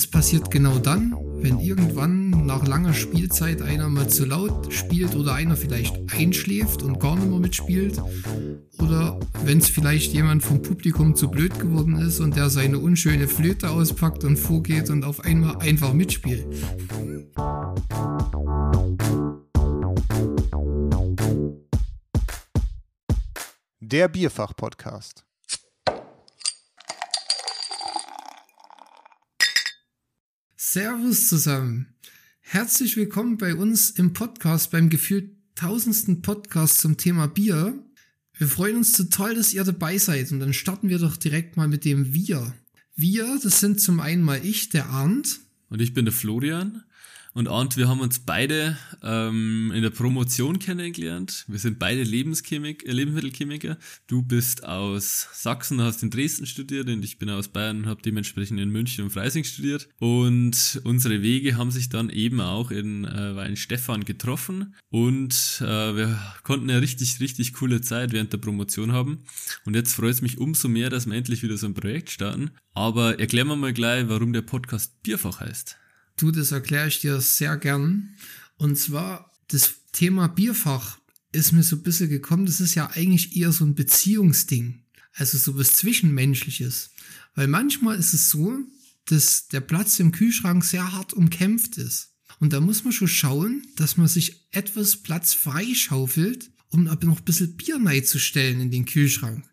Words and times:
das 0.00 0.06
passiert 0.06 0.50
genau 0.50 0.78
dann, 0.78 1.14
wenn 1.42 1.60
irgendwann 1.60 2.46
nach 2.46 2.66
langer 2.66 2.94
Spielzeit 2.94 3.60
einer 3.60 3.90
mal 3.90 4.08
zu 4.08 4.24
laut 4.24 4.72
spielt 4.72 5.14
oder 5.14 5.34
einer 5.34 5.56
vielleicht 5.56 5.94
einschläft 6.14 6.82
und 6.82 6.98
gar 6.98 7.16
nicht 7.16 7.28
mehr 7.28 7.38
mitspielt. 7.38 8.00
Oder 8.78 9.20
wenn 9.44 9.58
es 9.58 9.68
vielleicht 9.68 10.14
jemand 10.14 10.42
vom 10.42 10.62
Publikum 10.62 11.14
zu 11.16 11.30
blöd 11.30 11.58
geworden 11.58 11.96
ist 11.96 12.18
und 12.20 12.34
der 12.34 12.48
seine 12.48 12.78
unschöne 12.78 13.28
Flöte 13.28 13.68
auspackt 13.68 14.24
und 14.24 14.38
vorgeht 14.38 14.88
und 14.88 15.04
auf 15.04 15.20
einmal 15.20 15.58
einfach 15.58 15.92
mitspielt. 15.92 16.46
Der 23.80 24.08
Bierfach-Podcast. 24.08 25.26
Servus 30.72 31.26
zusammen. 31.26 31.96
Herzlich 32.38 32.96
willkommen 32.96 33.38
bei 33.38 33.56
uns 33.56 33.90
im 33.90 34.12
Podcast, 34.12 34.70
beim 34.70 34.88
gefühlt 34.88 35.32
tausendsten 35.56 36.22
Podcast 36.22 36.78
zum 36.78 36.96
Thema 36.96 37.26
Bier. 37.26 37.76
Wir 38.38 38.46
freuen 38.46 38.76
uns 38.76 38.92
total, 38.92 39.34
dass 39.34 39.52
ihr 39.52 39.64
dabei 39.64 39.98
seid 39.98 40.30
und 40.30 40.38
dann 40.38 40.52
starten 40.52 40.88
wir 40.88 41.00
doch 41.00 41.16
direkt 41.16 41.56
mal 41.56 41.66
mit 41.66 41.84
dem 41.84 42.14
Wir. 42.14 42.54
Wir, 42.94 43.40
das 43.42 43.58
sind 43.58 43.80
zum 43.80 43.98
einen 43.98 44.22
mal 44.22 44.46
ich, 44.46 44.68
der 44.68 44.90
Arndt. 44.90 45.40
Und 45.70 45.82
ich 45.82 45.92
bin 45.92 46.04
der 46.04 46.14
Florian. 46.14 46.84
Und 47.32 47.46
Arndt, 47.46 47.76
wir 47.76 47.86
haben 47.86 48.00
uns 48.00 48.18
beide 48.18 48.76
ähm, 49.04 49.70
in 49.72 49.82
der 49.82 49.90
Promotion 49.90 50.58
kennengelernt. 50.58 51.44
Wir 51.46 51.60
sind 51.60 51.78
beide 51.78 52.02
Lebenschemik, 52.02 52.84
äh, 52.84 52.90
Lebensmittelchemiker. 52.90 53.78
Du 54.08 54.22
bist 54.22 54.64
aus 54.64 55.28
Sachsen, 55.32 55.80
hast 55.80 56.02
in 56.02 56.10
Dresden 56.10 56.46
studiert 56.46 56.88
und 56.88 57.04
ich 57.04 57.18
bin 57.18 57.30
aus 57.30 57.46
Bayern 57.46 57.78
und 57.78 57.86
habe 57.86 58.02
dementsprechend 58.02 58.58
in 58.58 58.70
München 58.70 59.04
und 59.04 59.10
Freising 59.10 59.44
studiert. 59.44 59.88
Und 60.00 60.80
unsere 60.82 61.22
Wege 61.22 61.56
haben 61.56 61.70
sich 61.70 61.88
dann 61.88 62.10
eben 62.10 62.40
auch 62.40 62.72
in 62.72 63.04
äh, 63.04 63.36
Weinstefan 63.36 64.04
getroffen 64.04 64.74
und 64.88 65.60
äh, 65.60 65.96
wir 65.96 66.18
konnten 66.42 66.68
eine 66.68 66.82
richtig, 66.82 67.20
richtig 67.20 67.52
coole 67.52 67.80
Zeit 67.80 68.12
während 68.12 68.32
der 68.32 68.38
Promotion 68.38 68.90
haben. 68.90 69.24
Und 69.64 69.76
jetzt 69.76 69.94
freut 69.94 70.10
es 70.10 70.22
mich 70.22 70.38
umso 70.38 70.66
mehr, 70.66 70.90
dass 70.90 71.06
wir 71.06 71.14
endlich 71.14 71.44
wieder 71.44 71.56
so 71.56 71.66
ein 71.66 71.74
Projekt 71.74 72.10
starten. 72.10 72.50
Aber 72.74 73.20
erklären 73.20 73.46
wir 73.46 73.56
mal 73.56 73.72
gleich, 73.72 74.08
warum 74.08 74.32
der 74.32 74.42
Podcast 74.42 75.00
Bierfach 75.04 75.38
heißt. 75.38 75.79
Du, 76.20 76.30
das 76.30 76.52
erkläre 76.52 76.88
ich 76.88 77.00
dir 77.00 77.18
sehr 77.22 77.56
gern. 77.56 78.14
Und 78.58 78.76
zwar 78.76 79.32
das 79.48 79.76
Thema 79.92 80.28
Bierfach 80.28 80.98
ist 81.32 81.52
mir 81.52 81.62
so 81.62 81.76
ein 81.76 81.82
bisschen 81.82 82.10
gekommen, 82.10 82.44
das 82.44 82.60
ist 82.60 82.74
ja 82.74 82.90
eigentlich 82.90 83.36
eher 83.36 83.52
so 83.52 83.64
ein 83.64 83.74
Beziehungsding. 83.74 84.82
Also 85.14 85.38
so 85.38 85.58
was 85.58 85.72
Zwischenmenschliches. 85.72 86.90
Weil 87.34 87.46
manchmal 87.46 87.98
ist 87.98 88.12
es 88.12 88.28
so, 88.28 88.58
dass 89.06 89.48
der 89.48 89.62
Platz 89.62 89.98
im 89.98 90.12
Kühlschrank 90.12 90.62
sehr 90.62 90.92
hart 90.92 91.14
umkämpft 91.14 91.78
ist. 91.78 92.12
Und 92.38 92.52
da 92.52 92.60
muss 92.60 92.84
man 92.84 92.92
schon 92.92 93.08
schauen, 93.08 93.62
dass 93.76 93.96
man 93.96 94.06
sich 94.06 94.46
etwas 94.50 94.98
Platz 94.98 95.32
freischaufelt, 95.32 96.50
um 96.68 96.86
aber 96.86 97.06
noch 97.06 97.20
ein 97.20 97.24
bisschen 97.24 97.56
Bier 97.56 98.04
zu 98.04 98.18
stellen 98.18 98.60
in 98.60 98.70
den 98.70 98.84
Kühlschrank. 98.84 99.48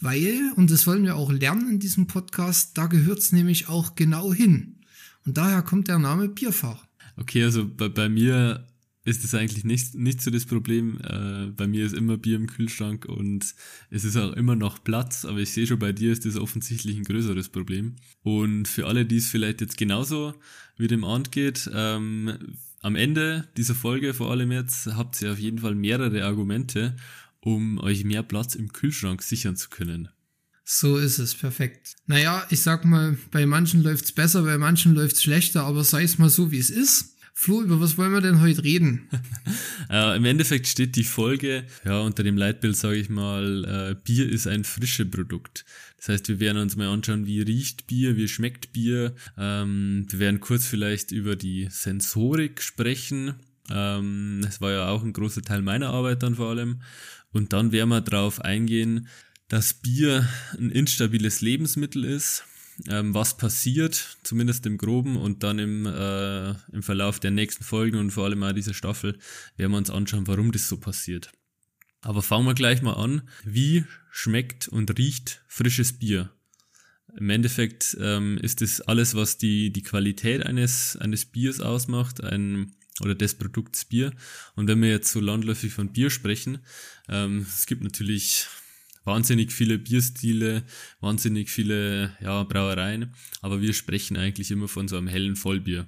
Weil, 0.00 0.52
und 0.56 0.72
das 0.72 0.88
wollen 0.88 1.04
wir 1.04 1.14
auch 1.14 1.30
lernen 1.30 1.70
in 1.70 1.78
diesem 1.78 2.08
Podcast, 2.08 2.76
da 2.76 2.88
gehört's 2.88 3.30
nämlich 3.30 3.68
auch 3.68 3.94
genau 3.94 4.34
hin. 4.34 4.79
Und 5.26 5.36
daher 5.36 5.62
kommt 5.62 5.88
der 5.88 5.98
Name 5.98 6.28
Bierfach. 6.28 6.86
Okay, 7.16 7.44
also 7.44 7.68
bei, 7.68 7.88
bei 7.88 8.08
mir 8.08 8.66
ist 9.04 9.24
das 9.24 9.34
eigentlich 9.34 9.64
nicht, 9.64 9.94
nicht 9.94 10.20
so 10.20 10.30
das 10.30 10.46
Problem. 10.46 10.98
Äh, 11.02 11.52
bei 11.56 11.66
mir 11.66 11.86
ist 11.86 11.94
immer 11.94 12.16
Bier 12.16 12.36
im 12.36 12.46
Kühlschrank 12.46 13.06
und 13.06 13.54
es 13.90 14.04
ist 14.04 14.16
auch 14.16 14.32
immer 14.34 14.56
noch 14.56 14.84
Platz, 14.84 15.24
aber 15.24 15.38
ich 15.38 15.50
sehe 15.50 15.66
schon, 15.66 15.78
bei 15.78 15.92
dir 15.92 16.12
ist 16.12 16.26
das 16.26 16.36
offensichtlich 16.36 16.96
ein 16.96 17.04
größeres 17.04 17.48
Problem. 17.48 17.96
Und 18.22 18.68
für 18.68 18.86
alle, 18.86 19.06
die 19.06 19.16
es 19.16 19.28
vielleicht 19.28 19.60
jetzt 19.60 19.78
genauso 19.78 20.34
wie 20.76 20.86
dem 20.86 21.04
Arndt 21.04 21.32
geht, 21.32 21.70
ähm, 21.72 22.56
am 22.82 22.96
Ende 22.96 23.48
dieser 23.56 23.74
Folge 23.74 24.14
vor 24.14 24.30
allem 24.30 24.52
jetzt 24.52 24.86
habt 24.86 25.20
ihr 25.22 25.32
auf 25.32 25.38
jeden 25.38 25.58
Fall 25.58 25.74
mehrere 25.74 26.24
Argumente, 26.24 26.96
um 27.40 27.78
euch 27.78 28.04
mehr 28.04 28.22
Platz 28.22 28.54
im 28.54 28.72
Kühlschrank 28.72 29.22
sichern 29.22 29.56
zu 29.56 29.70
können. 29.70 30.08
So 30.72 30.98
ist 30.98 31.18
es, 31.18 31.34
perfekt. 31.34 31.96
Naja, 32.06 32.46
ich 32.48 32.62
sag 32.62 32.84
mal, 32.84 33.18
bei 33.32 33.44
manchen 33.44 33.82
läuft's 33.82 34.12
besser, 34.12 34.44
bei 34.44 34.56
manchen 34.56 34.94
läuft's 34.94 35.24
schlechter, 35.24 35.64
aber 35.64 35.82
sei 35.82 36.04
es 36.04 36.16
mal 36.16 36.30
so, 36.30 36.52
wie 36.52 36.60
es 36.60 36.70
ist. 36.70 37.16
Flo, 37.34 37.60
über 37.60 37.80
was 37.80 37.98
wollen 37.98 38.12
wir 38.12 38.20
denn 38.20 38.40
heute 38.40 38.62
reden? 38.62 39.08
äh, 39.90 40.16
Im 40.16 40.24
Endeffekt 40.24 40.68
steht 40.68 40.94
die 40.94 41.02
Folge, 41.02 41.64
ja, 41.84 41.98
unter 41.98 42.22
dem 42.22 42.36
Leitbild 42.36 42.76
sage 42.76 42.98
ich 42.98 43.10
mal, 43.10 43.64
äh, 43.64 43.96
Bier 43.96 44.30
ist 44.30 44.46
ein 44.46 44.62
frisches 44.62 45.10
Produkt. 45.10 45.64
Das 45.96 46.08
heißt, 46.08 46.28
wir 46.28 46.38
werden 46.38 46.58
uns 46.58 46.76
mal 46.76 46.86
anschauen, 46.86 47.26
wie 47.26 47.40
riecht 47.40 47.88
Bier, 47.88 48.16
wie 48.16 48.28
schmeckt 48.28 48.72
Bier. 48.72 49.16
Ähm, 49.36 50.06
wir 50.08 50.20
werden 50.20 50.38
kurz 50.38 50.66
vielleicht 50.66 51.10
über 51.10 51.34
die 51.34 51.66
Sensorik 51.68 52.62
sprechen. 52.62 53.34
Ähm, 53.72 54.38
das 54.44 54.60
war 54.60 54.70
ja 54.70 54.88
auch 54.88 55.02
ein 55.02 55.14
großer 55.14 55.42
Teil 55.42 55.62
meiner 55.62 55.90
Arbeit 55.90 56.22
dann 56.22 56.36
vor 56.36 56.50
allem. 56.50 56.82
Und 57.32 57.52
dann 57.52 57.72
werden 57.72 57.88
wir 57.88 58.00
darauf 58.00 58.40
eingehen, 58.40 59.08
dass 59.50 59.74
Bier 59.74 60.26
ein 60.56 60.70
instabiles 60.70 61.40
Lebensmittel 61.40 62.04
ist, 62.04 62.44
ähm, 62.88 63.12
was 63.14 63.36
passiert, 63.36 64.16
zumindest 64.22 64.64
im 64.64 64.78
Groben, 64.78 65.16
und 65.16 65.42
dann 65.42 65.58
im, 65.58 65.86
äh, 65.86 66.50
im 66.72 66.82
Verlauf 66.82 67.18
der 67.18 67.32
nächsten 67.32 67.64
Folgen 67.64 67.98
und 67.98 68.12
vor 68.12 68.24
allem 68.24 68.42
auch 68.44 68.52
dieser 68.52 68.74
Staffel 68.74 69.18
werden 69.56 69.72
wir 69.72 69.78
uns 69.78 69.90
anschauen, 69.90 70.28
warum 70.28 70.52
das 70.52 70.68
so 70.68 70.78
passiert. 70.78 71.32
Aber 72.00 72.22
fangen 72.22 72.46
wir 72.46 72.54
gleich 72.54 72.80
mal 72.80 72.94
an. 72.94 73.28
Wie 73.44 73.84
schmeckt 74.12 74.68
und 74.68 74.96
riecht 74.96 75.42
frisches 75.48 75.98
Bier? 75.98 76.30
Im 77.18 77.28
Endeffekt 77.28 77.96
ähm, 78.00 78.38
ist 78.38 78.60
das 78.60 78.80
alles, 78.80 79.16
was 79.16 79.36
die, 79.36 79.72
die 79.72 79.82
Qualität 79.82 80.46
eines, 80.46 80.96
eines 80.96 81.26
Biers 81.26 81.58
ausmacht, 81.58 82.22
ein, 82.22 82.76
oder 83.00 83.16
des 83.16 83.34
Produkts 83.34 83.84
Bier. 83.84 84.12
Und 84.54 84.68
wenn 84.68 84.80
wir 84.80 84.90
jetzt 84.90 85.10
so 85.10 85.18
landläufig 85.18 85.72
von 85.72 85.92
Bier 85.92 86.08
sprechen, 86.08 86.60
ähm, 87.08 87.44
es 87.48 87.66
gibt 87.66 87.82
natürlich 87.82 88.46
wahnsinnig 89.10 89.52
viele 89.52 89.76
Bierstile, 89.76 90.62
wahnsinnig 91.00 91.50
viele 91.50 92.12
ja, 92.22 92.44
Brauereien, 92.44 93.12
aber 93.42 93.60
wir 93.60 93.72
sprechen 93.72 94.16
eigentlich 94.16 94.52
immer 94.52 94.68
von 94.68 94.86
so 94.86 94.96
einem 94.96 95.08
hellen 95.08 95.34
Vollbier. 95.34 95.86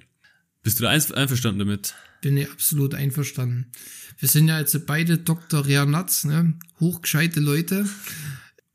Bist 0.61 0.79
du 0.79 0.83
da 0.83 0.89
einverstanden 0.89 1.59
damit? 1.59 1.95
Bin 2.21 2.35
ich 2.35 2.51
absolut 2.51 2.93
einverstanden. 2.93 3.71
Wir 4.19 4.27
sind 4.27 4.49
ja 4.49 4.59
jetzt 4.59 4.85
beide 4.85 5.17
Dr. 5.17 5.65
Reanatz, 5.65 6.25
ne? 6.25 6.59
hochgescheite 6.81 7.39
Leute. 7.39 7.85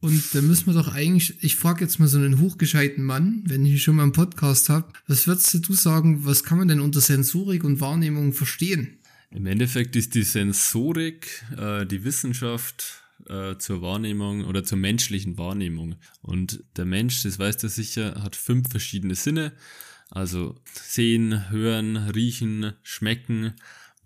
Und 0.00 0.34
da 0.34 0.40
müssen 0.40 0.66
wir 0.66 0.74
doch 0.74 0.94
eigentlich, 0.94 1.42
ich 1.42 1.56
frage 1.56 1.84
jetzt 1.84 1.98
mal 1.98 2.08
so 2.08 2.16
einen 2.16 2.40
hochgescheiten 2.40 3.04
Mann, 3.04 3.42
wenn 3.44 3.66
ich 3.66 3.82
schon 3.82 3.96
mal 3.96 4.04
einen 4.04 4.12
Podcast 4.12 4.70
habe, 4.70 4.92
was 5.06 5.26
würdest 5.26 5.68
du 5.68 5.74
sagen, 5.74 6.24
was 6.24 6.42
kann 6.42 6.56
man 6.56 6.68
denn 6.68 6.80
unter 6.80 7.02
Sensorik 7.02 7.64
und 7.64 7.80
Wahrnehmung 7.80 8.32
verstehen? 8.32 8.98
Im 9.30 9.44
Endeffekt 9.44 9.94
ist 9.94 10.14
die 10.14 10.22
Sensorik 10.22 11.44
äh, 11.58 11.84
die 11.84 12.04
Wissenschaft 12.04 13.07
äh, 13.28 13.58
zur 13.58 13.82
Wahrnehmung 13.82 14.44
oder 14.44 14.64
zur 14.64 14.78
menschlichen 14.78 15.38
Wahrnehmung. 15.38 15.96
Und 16.22 16.64
der 16.76 16.84
Mensch, 16.84 17.22
das 17.22 17.38
weißt 17.38 17.62
du 17.62 17.68
sicher, 17.68 18.22
hat 18.22 18.36
fünf 18.36 18.70
verschiedene 18.70 19.14
Sinne. 19.14 19.52
Also 20.10 20.56
sehen, 20.72 21.50
hören, 21.50 21.96
riechen, 21.96 22.72
schmecken 22.82 23.54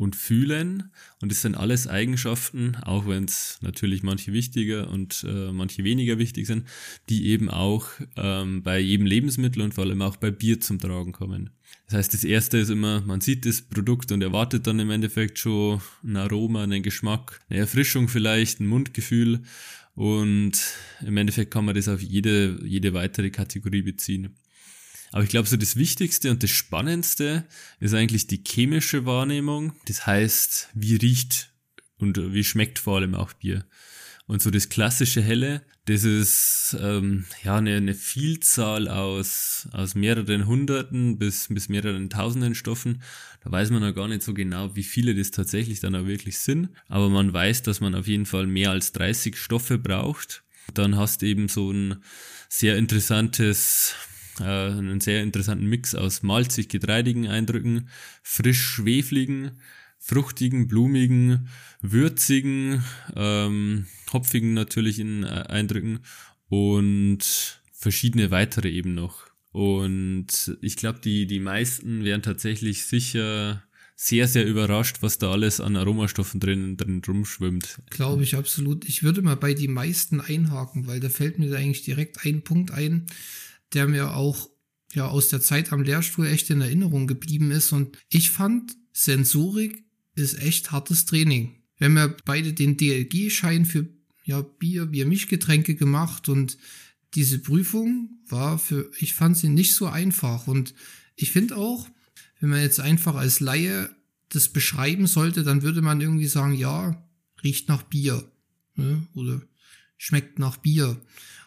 und 0.02 0.16
fühlen. 0.16 0.90
Und 1.20 1.30
das 1.30 1.42
sind 1.42 1.54
alles 1.54 1.86
Eigenschaften, 1.86 2.76
auch 2.82 3.06
wenn 3.06 3.24
es 3.24 3.58
natürlich 3.62 4.02
manche 4.02 4.32
wichtiger 4.32 4.90
und 4.90 5.24
äh, 5.28 5.52
manche 5.52 5.84
weniger 5.84 6.18
wichtig 6.18 6.46
sind, 6.46 6.66
die 7.08 7.28
eben 7.28 7.48
auch 7.48 7.86
ähm, 8.16 8.62
bei 8.62 8.80
jedem 8.80 9.06
Lebensmittel 9.06 9.62
und 9.62 9.74
vor 9.74 9.84
allem 9.84 10.02
auch 10.02 10.16
bei 10.16 10.30
Bier 10.30 10.60
zum 10.60 10.80
Tragen 10.80 11.12
kommen. 11.12 11.50
Das 11.86 11.98
heißt, 11.98 12.14
das 12.14 12.24
erste 12.24 12.58
ist 12.58 12.70
immer, 12.70 13.00
man 13.02 13.20
sieht 13.20 13.46
das 13.46 13.62
Produkt 13.62 14.12
und 14.12 14.22
erwartet 14.22 14.66
dann 14.66 14.80
im 14.80 14.91
Endeffekt 14.91 15.38
schon 15.38 15.80
ein 16.02 16.16
Aroma, 16.16 16.64
einen 16.64 16.82
Geschmack, 16.82 17.41
eine 17.48 17.60
Erfrischung 17.60 18.08
vielleicht, 18.08 18.60
ein 18.60 18.66
Mundgefühl. 18.66 19.42
Und 19.94 20.52
im 21.06 21.16
Endeffekt 21.16 21.50
kann 21.50 21.66
man 21.66 21.74
das 21.74 21.88
auf 21.88 22.00
jede, 22.00 22.59
jede 22.65 22.94
weitere 22.94 23.30
Kategorie 23.30 23.82
beziehen. 23.82 24.34
Aber 25.12 25.22
ich 25.22 25.28
glaube, 25.28 25.48
so 25.48 25.56
das 25.56 25.76
Wichtigste 25.76 26.30
und 26.30 26.42
das 26.42 26.50
Spannendste 26.50 27.44
ist 27.80 27.94
eigentlich 27.94 28.26
die 28.26 28.42
chemische 28.44 29.04
Wahrnehmung. 29.04 29.74
Das 29.84 30.06
heißt, 30.06 30.70
wie 30.74 30.97
riecht 30.97 31.53
und 31.98 32.32
wie 32.32 32.44
schmeckt 32.44 32.78
vor 32.78 32.97
allem 32.97 33.14
auch 33.14 33.34
Bier. 33.34 33.64
Und 34.26 34.41
so 34.41 34.50
das 34.50 34.70
klassische 34.70 35.20
Helle, 35.20 35.62
das 35.84 36.04
ist 36.04 36.76
ähm, 36.80 37.26
ja 37.42 37.56
eine, 37.56 37.76
eine 37.76 37.94
Vielzahl 37.94 38.88
aus, 38.88 39.68
aus 39.72 39.94
mehreren 39.94 40.47
Hunderten 40.47 41.18
bis, 41.18 41.48
bis 41.48 41.68
mehreren 41.68 42.08
Tausenden 42.08 42.54
Stoffen. 42.54 43.03
Da 43.44 43.50
weiß 43.50 43.70
man 43.70 43.82
noch 43.82 43.94
gar 43.94 44.08
nicht 44.08 44.22
so 44.22 44.32
genau, 44.32 44.74
wie 44.76 44.84
viele 44.84 45.15
das 45.15 45.32
tatsächlich 45.32 45.80
dann 45.80 45.94
auch 45.94 46.06
wirklich 46.06 46.38
sind. 46.38 46.70
Aber 46.88 47.10
man 47.10 47.32
weiß, 47.32 47.62
dass 47.62 47.80
man 47.80 47.94
auf 47.94 48.06
jeden 48.06 48.26
Fall 48.26 48.47
mehr 48.47 48.70
als 48.70 48.92
30 48.92 49.36
Stoffe 49.36 49.76
braucht. 49.76 50.44
Dann 50.72 50.97
hast 50.97 51.20
du 51.20 51.26
eben 51.26 51.48
so 51.48 51.70
ein 51.70 51.97
sehr 52.48 52.76
interessantes 52.76 53.94
äh, 54.40 54.44
einen 54.44 55.00
sehr 55.00 55.22
interessanten 55.22 55.66
Mix 55.66 55.94
aus 55.94 56.22
malzig 56.22 56.68
getreidigen 56.68 57.28
Eindrücken, 57.28 57.88
frisch 58.22 58.60
schwefligen, 58.60 59.60
fruchtigen, 59.98 60.66
blumigen, 60.68 61.48
würzigen, 61.80 62.82
ähm, 63.14 63.86
hopfigen 64.12 64.54
natürlich 64.54 64.98
in 64.98 65.22
äh, 65.22 65.44
Eindrücken 65.48 66.00
und 66.48 67.60
verschiedene 67.72 68.30
weitere 68.30 68.70
eben 68.70 68.94
noch. 68.94 69.26
Und 69.52 70.56
ich 70.60 70.76
glaube, 70.76 71.00
die, 71.04 71.26
die 71.26 71.40
meisten 71.40 72.04
wären 72.04 72.22
tatsächlich 72.22 72.86
sicher 72.86 73.62
sehr, 73.94 74.26
sehr 74.26 74.46
überrascht, 74.46 74.98
was 75.00 75.18
da 75.18 75.30
alles 75.30 75.60
an 75.60 75.76
Aromastoffen 75.76 76.40
drin, 76.40 76.76
drin 76.76 77.02
rumschwimmt. 77.06 77.80
Glaube 77.90 78.24
ich 78.24 78.34
absolut. 78.34 78.88
Ich 78.88 79.04
würde 79.04 79.22
mal 79.22 79.36
bei 79.36 79.54
die 79.54 79.68
meisten 79.68 80.20
einhaken, 80.20 80.88
weil 80.88 80.98
da 80.98 81.08
fällt 81.08 81.38
mir 81.38 81.50
da 81.50 81.58
eigentlich 81.58 81.84
direkt 81.84 82.24
ein 82.26 82.42
Punkt 82.42 82.72
ein, 82.72 83.06
der 83.74 83.89
mir 83.89 84.15
auch 84.15 84.51
ja 84.95 85.09
aus 85.09 85.28
der 85.28 85.41
Zeit 85.41 85.72
am 85.72 85.83
Lehrstuhl 85.83 86.27
echt 86.27 86.51
in 86.51 86.60
Erinnerung 86.60 87.07
geblieben 87.07 87.51
ist. 87.51 87.72
Und 87.72 87.97
ich 88.09 88.30
fand, 88.30 88.77
Sensorik 88.92 89.84
ist 90.15 90.39
echt 90.39 90.72
hartes 90.72 91.07
Training. 91.07 91.57
Wir 91.78 91.86
haben 91.86 91.97
ja 91.97 92.15
beide 92.24 92.53
den 92.53 92.77
DLG-Schein 92.77 93.65
für 93.65 93.89
ja, 94.24 94.42
Bier, 94.42 94.86
Bier-Mischgetränke 94.86 95.74
gemacht 95.74 96.28
und 96.28 96.59
diese 97.15 97.39
Prüfung 97.39 98.10
war 98.27 98.59
für, 98.59 98.91
ich 98.98 99.15
fand 99.15 99.36
sie 99.36 99.48
nicht 99.48 99.75
so 99.75 99.86
einfach. 99.86 100.47
Und 100.47 100.75
ich 101.16 101.30
finde 101.30 101.57
auch, 101.57 101.89
wenn 102.41 102.51
man 102.51 102.60
jetzt 102.60 102.80
einfach 102.80 103.15
als 103.15 103.41
Laie 103.41 103.91
das 104.28 104.48
beschreiben 104.48 105.07
sollte, 105.07 105.42
dann 105.42 105.63
würde 105.63 105.83
man 105.83 106.01
irgendwie 106.01 106.27
sagen, 106.27 106.54
ja, 106.54 107.07
riecht 107.45 107.68
nach 107.68 107.83
Bier. 107.83 108.30
Ne? 108.77 109.07
Oder 109.15 109.42
schmeckt 109.98 110.39
nach 110.39 110.57
Bier. 110.57 111.01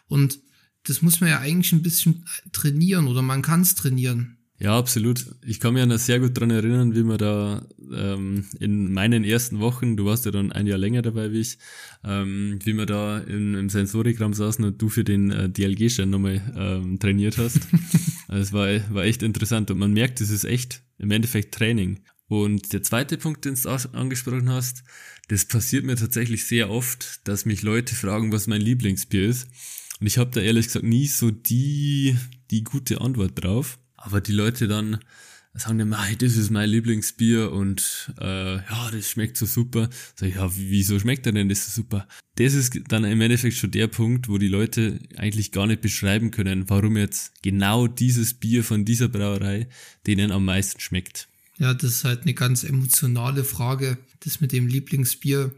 Und 0.06 0.38
das 0.86 1.02
muss 1.02 1.20
man 1.20 1.30
ja 1.30 1.40
eigentlich 1.40 1.72
ein 1.72 1.82
bisschen 1.82 2.24
trainieren 2.52 3.06
oder 3.08 3.22
man 3.22 3.42
kann 3.42 3.62
es 3.62 3.74
trainieren. 3.74 4.36
Ja, 4.58 4.78
absolut. 4.78 5.26
Ich 5.44 5.60
kann 5.60 5.74
mich 5.74 5.80
ja 5.80 5.86
noch 5.86 5.98
sehr 5.98 6.18
gut 6.18 6.38
dran 6.38 6.50
erinnern, 6.50 6.94
wie 6.94 7.02
wir 7.02 7.18
da 7.18 7.66
ähm, 7.92 8.46
in 8.58 8.90
meinen 8.90 9.22
ersten 9.22 9.60
Wochen, 9.60 9.98
du 9.98 10.06
warst 10.06 10.24
ja 10.24 10.30
dann 10.30 10.50
ein 10.50 10.66
Jahr 10.66 10.78
länger 10.78 11.02
dabei 11.02 11.30
wie 11.30 11.40
ich, 11.40 11.58
ähm, 12.02 12.58
wie 12.64 12.72
wir 12.72 12.86
da 12.86 13.18
in, 13.18 13.54
im 13.54 13.68
Sensorigramm 13.68 14.32
saßen 14.32 14.64
und 14.64 14.80
du 14.80 14.88
für 14.88 15.04
den 15.04 15.30
äh, 15.30 15.50
DLG-Schein 15.50 16.08
nochmal 16.08 16.40
ähm, 16.56 16.98
trainiert 16.98 17.36
hast. 17.36 17.60
also 18.28 18.42
es 18.42 18.52
war, 18.54 18.94
war 18.94 19.04
echt 19.04 19.22
interessant 19.22 19.70
und 19.70 19.78
man 19.78 19.92
merkt, 19.92 20.22
es 20.22 20.30
ist 20.30 20.44
echt 20.44 20.82
im 20.98 21.10
Endeffekt 21.10 21.54
Training. 21.54 22.00
Und 22.28 22.72
der 22.72 22.82
zweite 22.82 23.18
Punkt, 23.18 23.44
den 23.44 23.54
du 23.54 23.68
angesprochen 23.92 24.48
hast, 24.48 24.84
das 25.28 25.44
passiert 25.44 25.84
mir 25.84 25.96
tatsächlich 25.96 26.46
sehr 26.46 26.70
oft, 26.70 27.20
dass 27.28 27.44
mich 27.44 27.62
Leute 27.62 27.94
fragen, 27.94 28.32
was 28.32 28.46
mein 28.46 28.62
Lieblingsbier 28.62 29.28
ist. 29.28 29.48
Und 30.00 30.06
ich 30.06 30.18
habe 30.18 30.30
da 30.30 30.40
ehrlich 30.40 30.66
gesagt 30.66 30.84
nie 30.84 31.06
so 31.06 31.30
die, 31.30 32.16
die 32.50 32.64
gute 32.64 33.00
Antwort 33.00 33.42
drauf. 33.42 33.78
Aber 33.96 34.20
die 34.20 34.32
Leute 34.32 34.68
dann 34.68 34.98
sagen 35.58 35.78
dann, 35.78 36.04
hey, 36.04 36.16
das 36.16 36.36
ist 36.36 36.50
mein 36.50 36.68
Lieblingsbier 36.68 37.50
und 37.52 38.12
äh, 38.20 38.56
ja, 38.56 38.90
das 38.90 39.10
schmeckt 39.10 39.36
so 39.36 39.46
super. 39.46 39.88
Sag 40.14 40.28
ich, 40.28 40.34
ja, 40.36 40.50
wieso 40.54 40.98
schmeckt 40.98 41.26
er 41.26 41.32
denn 41.32 41.48
das 41.48 41.66
so 41.66 41.82
super? 41.82 42.06
Das 42.36 42.54
ist 42.54 42.78
dann 42.88 43.04
im 43.04 43.20
Endeffekt 43.20 43.56
schon 43.56 43.70
der 43.70 43.86
Punkt, 43.86 44.28
wo 44.28 44.38
die 44.38 44.48
Leute 44.48 44.98
eigentlich 45.16 45.52
gar 45.52 45.66
nicht 45.66 45.80
beschreiben 45.80 46.30
können, 46.30 46.68
warum 46.68 46.96
jetzt 46.96 47.42
genau 47.42 47.86
dieses 47.86 48.34
Bier 48.34 48.64
von 48.64 48.84
dieser 48.84 49.08
Brauerei 49.08 49.68
denen 50.06 50.30
am 50.30 50.44
meisten 50.44 50.80
schmeckt. 50.80 51.28
Ja, 51.58 51.72
das 51.72 51.90
ist 51.90 52.04
halt 52.04 52.22
eine 52.22 52.34
ganz 52.34 52.64
emotionale 52.64 53.42
Frage. 53.42 53.98
Das 54.20 54.40
mit 54.40 54.52
dem 54.52 54.66
Lieblingsbier 54.66 55.54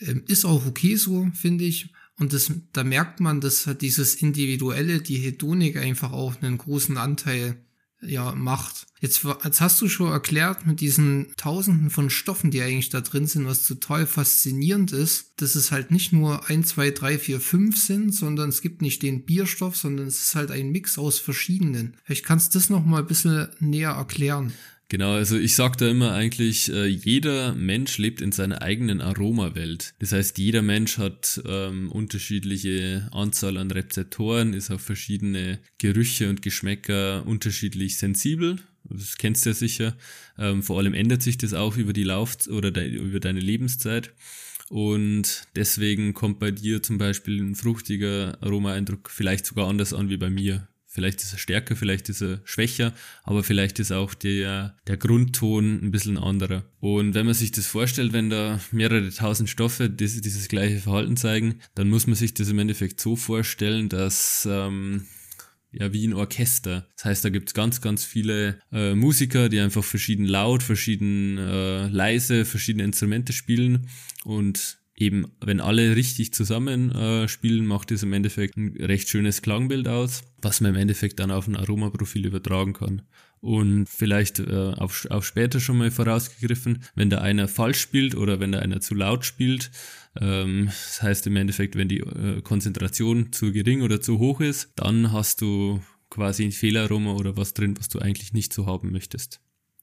ähm, 0.00 0.24
ist 0.26 0.44
auch 0.44 0.66
okay 0.66 0.96
so, 0.96 1.30
finde 1.34 1.64
ich. 1.64 1.90
Und 2.18 2.32
das, 2.32 2.52
da 2.72 2.84
merkt 2.84 3.20
man, 3.20 3.40
dass 3.40 3.66
halt 3.66 3.80
dieses 3.82 4.16
Individuelle, 4.16 5.00
die 5.00 5.18
Hedonik 5.18 5.76
einfach 5.76 6.12
auch 6.12 6.40
einen 6.42 6.58
großen 6.58 6.96
Anteil 6.96 7.56
ja, 8.00 8.32
macht. 8.32 8.86
Jetzt, 9.00 9.24
jetzt 9.44 9.60
hast 9.60 9.80
du 9.80 9.88
schon 9.88 10.12
erklärt 10.12 10.66
mit 10.66 10.80
diesen 10.80 11.32
Tausenden 11.36 11.90
von 11.90 12.10
Stoffen, 12.10 12.50
die 12.50 12.62
eigentlich 12.62 12.90
da 12.90 13.00
drin 13.00 13.26
sind, 13.26 13.46
was 13.46 13.66
total 13.66 14.06
faszinierend 14.06 14.92
ist, 14.92 15.32
dass 15.36 15.54
es 15.54 15.72
halt 15.72 15.90
nicht 15.90 16.12
nur 16.12 16.48
ein, 16.48 16.64
zwei, 16.64 16.90
drei, 16.90 17.18
vier, 17.18 17.40
fünf 17.40 17.76
sind, 17.76 18.14
sondern 18.14 18.48
es 18.50 18.62
gibt 18.62 18.82
nicht 18.82 19.02
den 19.02 19.24
Bierstoff, 19.24 19.76
sondern 19.76 20.06
es 20.06 20.20
ist 20.20 20.34
halt 20.34 20.50
ein 20.50 20.70
Mix 20.70 20.98
aus 20.98 21.18
verschiedenen. 21.18 21.96
Vielleicht 22.04 22.24
kannst 22.24 22.54
du 22.54 22.58
das 22.58 22.70
noch 22.70 22.84
mal 22.84 23.00
ein 23.00 23.06
bisschen 23.06 23.48
näher 23.58 23.90
erklären. 23.90 24.52
Genau, 24.90 25.12
also 25.12 25.36
ich 25.36 25.54
sage 25.54 25.76
da 25.76 25.88
immer 25.88 26.12
eigentlich, 26.12 26.72
äh, 26.72 26.86
jeder 26.86 27.54
Mensch 27.54 27.98
lebt 27.98 28.22
in 28.22 28.32
seiner 28.32 28.62
eigenen 28.62 29.02
Aromawelt. 29.02 29.94
Das 29.98 30.12
heißt, 30.12 30.38
jeder 30.38 30.62
Mensch 30.62 30.96
hat 30.96 31.42
ähm, 31.46 31.92
unterschiedliche 31.92 33.06
Anzahl 33.12 33.58
an 33.58 33.70
Rezeptoren, 33.70 34.54
ist 34.54 34.70
auf 34.70 34.80
verschiedene 34.80 35.58
Gerüche 35.76 36.30
und 36.30 36.40
Geschmäcker 36.40 37.26
unterschiedlich 37.26 37.98
sensibel. 37.98 38.56
Das 38.84 39.18
kennst 39.18 39.44
du 39.44 39.50
ja 39.50 39.54
sicher. 39.54 39.96
Ähm, 40.38 40.62
vor 40.62 40.78
allem 40.78 40.94
ändert 40.94 41.22
sich 41.22 41.36
das 41.36 41.52
auch 41.52 41.76
über 41.76 41.92
die 41.92 42.04
Lauf- 42.04 42.48
oder 42.48 42.70
de 42.70 42.88
über 42.88 43.20
deine 43.20 43.40
Lebenszeit. 43.40 44.14
Und 44.70 45.44
deswegen 45.54 46.14
kommt 46.14 46.38
bei 46.38 46.50
dir 46.50 46.82
zum 46.82 46.96
Beispiel 46.96 47.42
ein 47.42 47.54
fruchtiger 47.54 48.38
Aromaeindruck 48.42 49.10
vielleicht 49.10 49.44
sogar 49.44 49.68
anders 49.68 49.92
an 49.92 50.08
wie 50.08 50.16
bei 50.16 50.30
mir. 50.30 50.66
Vielleicht 50.98 51.22
ist 51.22 51.32
er 51.32 51.38
stärker, 51.38 51.76
vielleicht 51.76 52.08
ist 52.08 52.22
er 52.22 52.40
schwächer, 52.42 52.92
aber 53.22 53.44
vielleicht 53.44 53.78
ist 53.78 53.92
auch 53.92 54.14
der, 54.14 54.74
der 54.88 54.96
Grundton 54.96 55.80
ein 55.80 55.92
bisschen 55.92 56.18
anderer. 56.18 56.64
Und 56.80 57.14
wenn 57.14 57.24
man 57.24 57.36
sich 57.36 57.52
das 57.52 57.68
vorstellt, 57.68 58.12
wenn 58.12 58.30
da 58.30 58.58
mehrere 58.72 59.08
tausend 59.10 59.48
Stoffe 59.48 59.88
dieses, 59.88 60.22
dieses 60.22 60.48
gleiche 60.48 60.78
Verhalten 60.80 61.16
zeigen, 61.16 61.60
dann 61.76 61.88
muss 61.88 62.08
man 62.08 62.16
sich 62.16 62.34
das 62.34 62.48
im 62.48 62.58
Endeffekt 62.58 62.98
so 62.98 63.14
vorstellen, 63.14 63.88
dass 63.88 64.44
ähm, 64.50 65.04
ja 65.70 65.92
wie 65.92 66.04
ein 66.04 66.14
Orchester. 66.14 66.88
Das 66.96 67.04
heißt, 67.04 67.24
da 67.24 67.28
gibt's 67.28 67.54
ganz, 67.54 67.80
ganz 67.80 68.04
viele 68.04 68.58
äh, 68.72 68.96
Musiker, 68.96 69.48
die 69.48 69.60
einfach 69.60 69.84
verschieden 69.84 70.24
laut, 70.24 70.64
verschieden 70.64 71.38
äh, 71.38 71.86
leise, 71.86 72.44
verschiedene 72.44 72.82
Instrumente 72.82 73.32
spielen 73.32 73.88
und 74.24 74.78
eben, 75.00 75.26
wenn 75.40 75.60
alle 75.60 75.96
richtig 75.96 76.32
zusammen 76.34 76.90
äh, 76.92 77.28
spielen, 77.28 77.66
macht 77.66 77.90
es 77.90 78.02
im 78.02 78.12
Endeffekt 78.12 78.56
ein 78.56 78.76
recht 78.78 79.08
schönes 79.08 79.42
Klangbild 79.42 79.88
aus, 79.88 80.22
was 80.42 80.60
man 80.60 80.74
im 80.74 80.80
Endeffekt 80.80 81.20
dann 81.20 81.30
auf 81.30 81.46
ein 81.46 81.56
Aromaprofil 81.56 82.26
übertragen 82.26 82.72
kann. 82.72 83.02
Und 83.40 83.88
vielleicht 83.88 84.40
äh, 84.40 84.72
auf, 84.76 85.06
auf 85.10 85.24
später 85.24 85.60
schon 85.60 85.78
mal 85.78 85.92
vorausgegriffen, 85.92 86.82
wenn 86.96 87.08
da 87.08 87.18
einer 87.18 87.46
falsch 87.46 87.80
spielt 87.80 88.16
oder 88.16 88.40
wenn 88.40 88.50
da 88.50 88.58
einer 88.58 88.80
zu 88.80 88.94
laut 88.94 89.24
spielt, 89.24 89.70
ähm, 90.20 90.66
das 90.66 91.02
heißt 91.02 91.26
im 91.28 91.36
Endeffekt, 91.36 91.76
wenn 91.76 91.88
die 91.88 92.00
äh, 92.00 92.42
Konzentration 92.42 93.32
zu 93.32 93.52
gering 93.52 93.82
oder 93.82 94.00
zu 94.00 94.18
hoch 94.18 94.40
ist, 94.40 94.72
dann 94.74 95.12
hast 95.12 95.40
du 95.40 95.80
quasi 96.10 96.44
ein 96.44 96.52
Fehleraroma 96.52 97.12
oder 97.12 97.36
was 97.36 97.54
drin, 97.54 97.76
was 97.78 97.88
du 97.88 98.00
eigentlich 98.00 98.32
nicht 98.32 98.52
so 98.52 98.66
haben 98.66 98.90
möchtest. 98.90 99.40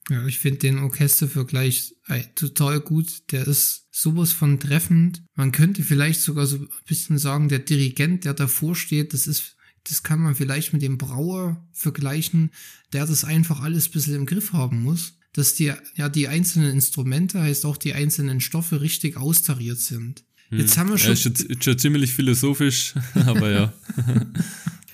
Ja, 0.08 0.24
ich 0.26 0.38
finde 0.38 0.58
den 0.58 0.78
Orchestervergleich 0.78 1.94
total 2.36 2.80
gut. 2.80 3.32
Der 3.32 3.46
ist 3.46 3.86
sowas 3.90 4.32
von 4.32 4.60
treffend. 4.60 5.22
Man 5.34 5.52
könnte 5.52 5.82
vielleicht 5.82 6.20
sogar 6.20 6.46
so 6.46 6.56
ein 6.56 6.68
bisschen 6.86 7.18
sagen, 7.18 7.48
der 7.48 7.58
Dirigent, 7.58 8.24
der 8.24 8.34
davor 8.34 8.76
steht, 8.76 9.14
das 9.14 9.26
ist, 9.26 9.56
das 9.84 10.02
kann 10.02 10.20
man 10.20 10.36
vielleicht 10.36 10.72
mit 10.72 10.82
dem 10.82 10.98
Brauer 10.98 11.66
vergleichen, 11.72 12.50
der 12.92 13.06
das 13.06 13.24
einfach 13.24 13.60
alles 13.62 13.88
ein 13.88 13.92
bisschen 13.92 14.14
im 14.14 14.26
Griff 14.26 14.52
haben 14.52 14.82
muss. 14.82 15.14
Dass 15.32 15.54
die, 15.54 15.72
ja, 15.96 16.08
die 16.08 16.28
einzelnen 16.28 16.70
Instrumente, 16.70 17.42
heißt 17.42 17.66
auch 17.66 17.76
die 17.76 17.92
einzelnen 17.92 18.40
Stoffe 18.40 18.80
richtig 18.80 19.16
austariert 19.16 19.78
sind. 19.78 20.24
Hm. 20.48 20.58
Jetzt 20.58 20.78
haben 20.78 20.90
wir 20.90 20.98
schon. 20.98 21.08
Ja, 21.08 21.12
ist 21.14 21.22
schon, 21.22 21.62
schon 21.62 21.78
ziemlich 21.78 22.12
philosophisch, 22.12 22.94
aber 23.14 23.50
ja. 23.50 23.72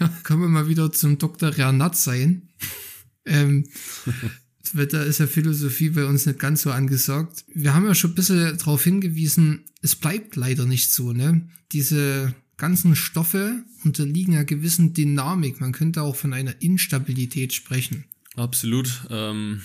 ja. 0.00 0.08
Kommen 0.24 0.42
wir 0.42 0.48
mal 0.48 0.68
wieder 0.68 0.90
zum 0.90 1.18
Dr. 1.18 1.56
Renat 1.56 1.96
sein. 1.96 2.48
Ähm, 3.24 3.68
da 4.74 5.02
ist 5.02 5.18
ja 5.18 5.26
Philosophie 5.26 5.90
bei 5.90 6.04
uns 6.06 6.26
nicht 6.26 6.38
ganz 6.38 6.62
so 6.62 6.70
angesagt. 6.70 7.44
Wir 7.52 7.74
haben 7.74 7.86
ja 7.86 7.94
schon 7.94 8.12
ein 8.12 8.14
bisschen 8.14 8.56
darauf 8.58 8.84
hingewiesen, 8.84 9.64
es 9.82 9.96
bleibt 9.96 10.36
leider 10.36 10.64
nicht 10.64 10.92
so, 10.92 11.12
ne? 11.12 11.48
Diese 11.72 12.34
ganzen 12.56 12.94
Stoffe 12.94 13.64
unterliegen 13.84 14.34
einer 14.34 14.44
gewissen 14.44 14.94
Dynamik. 14.94 15.60
Man 15.60 15.72
könnte 15.72 16.02
auch 16.02 16.14
von 16.14 16.32
einer 16.32 16.60
Instabilität 16.62 17.52
sprechen. 17.52 18.04
Absolut. 18.36 19.02
Ähm, 19.10 19.62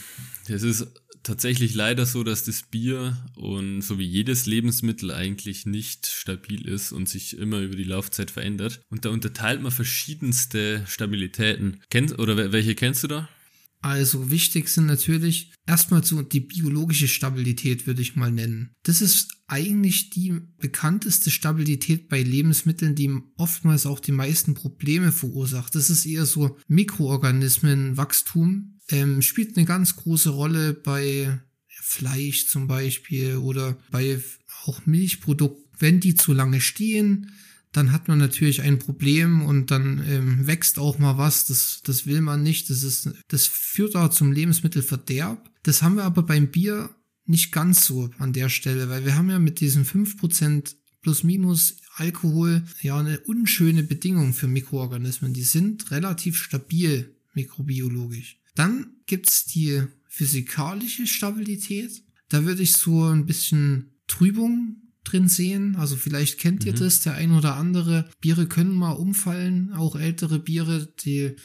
es 0.48 0.64
ist 0.64 0.88
tatsächlich 1.24 1.76
leider 1.76 2.06
so, 2.06 2.24
dass 2.24 2.46
das 2.46 2.64
Bier 2.64 3.18
und 3.36 3.82
so 3.82 4.00
wie 4.00 4.06
jedes 4.06 4.46
Lebensmittel 4.46 5.12
eigentlich 5.12 5.66
nicht 5.66 6.08
stabil 6.08 6.68
ist 6.68 6.92
und 6.92 7.08
sich 7.08 7.38
immer 7.38 7.60
über 7.60 7.76
die 7.76 7.84
Laufzeit 7.84 8.32
verändert. 8.32 8.82
Und 8.90 9.06
da 9.06 9.10
unterteilt 9.10 9.62
man 9.62 9.72
verschiedenste 9.72 10.84
Stabilitäten. 10.88 11.82
Kennst, 11.90 12.18
oder 12.18 12.52
welche 12.52 12.76
kennst 12.76 13.04
du 13.04 13.08
da? 13.08 13.30
Also 13.88 14.30
wichtig 14.30 14.68
sind 14.68 14.86
natürlich 14.86 15.54
erstmal 15.66 16.04
so 16.04 16.22
die 16.22 16.42
biologische 16.42 17.08
Stabilität, 17.08 17.88
würde 17.88 18.02
ich 18.02 18.16
mal 18.16 18.32
nennen. 18.32 18.72
Das 18.84 19.02
ist 19.02 19.30
eigentlich 19.48 20.10
die 20.10 20.42
bekannteste 20.60 21.32
Stabilität 21.32 22.10
bei 22.10 22.22
Lebensmitteln, 22.22 22.96
die 22.96 23.10
oftmals 23.38 23.86
auch 23.86 24.02
die 24.02 24.12
meisten 24.12 24.56
Probleme 24.56 25.14
verursacht. 25.14 25.74
Das 25.74 25.90
ist 25.90 26.06
eher 26.06 26.26
so 26.26 26.58
Mikroorganismenwachstum, 26.68 28.80
ähm, 28.90 29.22
spielt 29.22 29.56
eine 29.56 29.66
ganz 29.66 29.96
große 29.96 30.32
Rolle 30.32 30.74
bei 30.74 31.40
Fleisch 31.68 32.48
zum 32.48 32.68
Beispiel 32.68 33.38
oder 33.38 33.78
bei 33.90 34.22
auch 34.66 34.86
Milchprodukten. 34.86 35.64
Wenn 35.80 36.00
die 36.00 36.16
zu 36.16 36.34
lange 36.34 36.60
stehen, 36.60 37.32
dann 37.78 37.92
hat 37.92 38.08
man 38.08 38.18
natürlich 38.18 38.64
ein 38.64 38.80
Problem 38.80 39.44
und 39.44 39.70
dann 39.70 40.04
ähm, 40.10 40.48
wächst 40.48 40.80
auch 40.80 40.98
mal 40.98 41.20
was. 41.20 41.46
Das, 41.46 41.82
das 41.84 42.08
will 42.08 42.22
man 42.22 42.42
nicht. 42.42 42.72
Das, 42.72 42.82
ist, 42.82 43.12
das 43.28 43.46
führt 43.46 43.96
auch 43.96 44.10
zum 44.10 44.32
Lebensmittelverderb. 44.32 45.48
Das 45.62 45.84
haben 45.84 45.96
wir 45.96 46.04
aber 46.04 46.24
beim 46.24 46.48
Bier 46.48 46.90
nicht 47.26 47.52
ganz 47.52 47.86
so 47.86 48.10
an 48.18 48.34
der 48.34 48.50
Stelle, 48.50 48.90
weil 48.90 49.06
wir 49.06 49.16
haben 49.16 49.30
ja 49.30 49.38
mit 49.38 49.60
diesen 49.60 49.86
5% 49.86 50.74
plus 51.04 51.24
minus 51.24 51.78
Alkohol 51.98 52.64
ja 52.82 52.98
eine 52.98 53.20
unschöne 53.20 53.84
Bedingung 53.84 54.34
für 54.34 54.48
Mikroorganismen. 54.48 55.34
Die 55.34 55.44
sind 55.44 55.92
relativ 55.92 56.42
stabil 56.42 57.16
mikrobiologisch. 57.36 58.40
Dann 58.56 58.88
gibt's 59.06 59.46
die 59.46 59.84
physikalische 60.10 61.06
Stabilität. 61.06 62.02
Da 62.30 62.44
würde 62.44 62.64
ich 62.64 62.74
so 62.74 63.04
ein 63.04 63.28
bisschen 63.28 63.92
Trübung 64.08 64.78
drin 65.12 65.28
sehen. 65.28 65.76
Also 65.76 65.96
vielleicht 65.96 66.40
kennt 66.40 66.66
ihr 66.66 66.74
mhm. 66.74 66.78
das, 66.78 67.02
der 67.02 67.14
ein 67.14 67.32
oder 67.32 67.56
andere. 67.56 68.10
Biere 68.22 68.48
können 68.48 68.76
mal 68.76 68.92
umfallen, 68.92 69.74
auch 69.74 69.96
ältere 69.96 70.40
Biere, 70.40 70.88
die, 71.00 71.22
äh, 71.22 71.36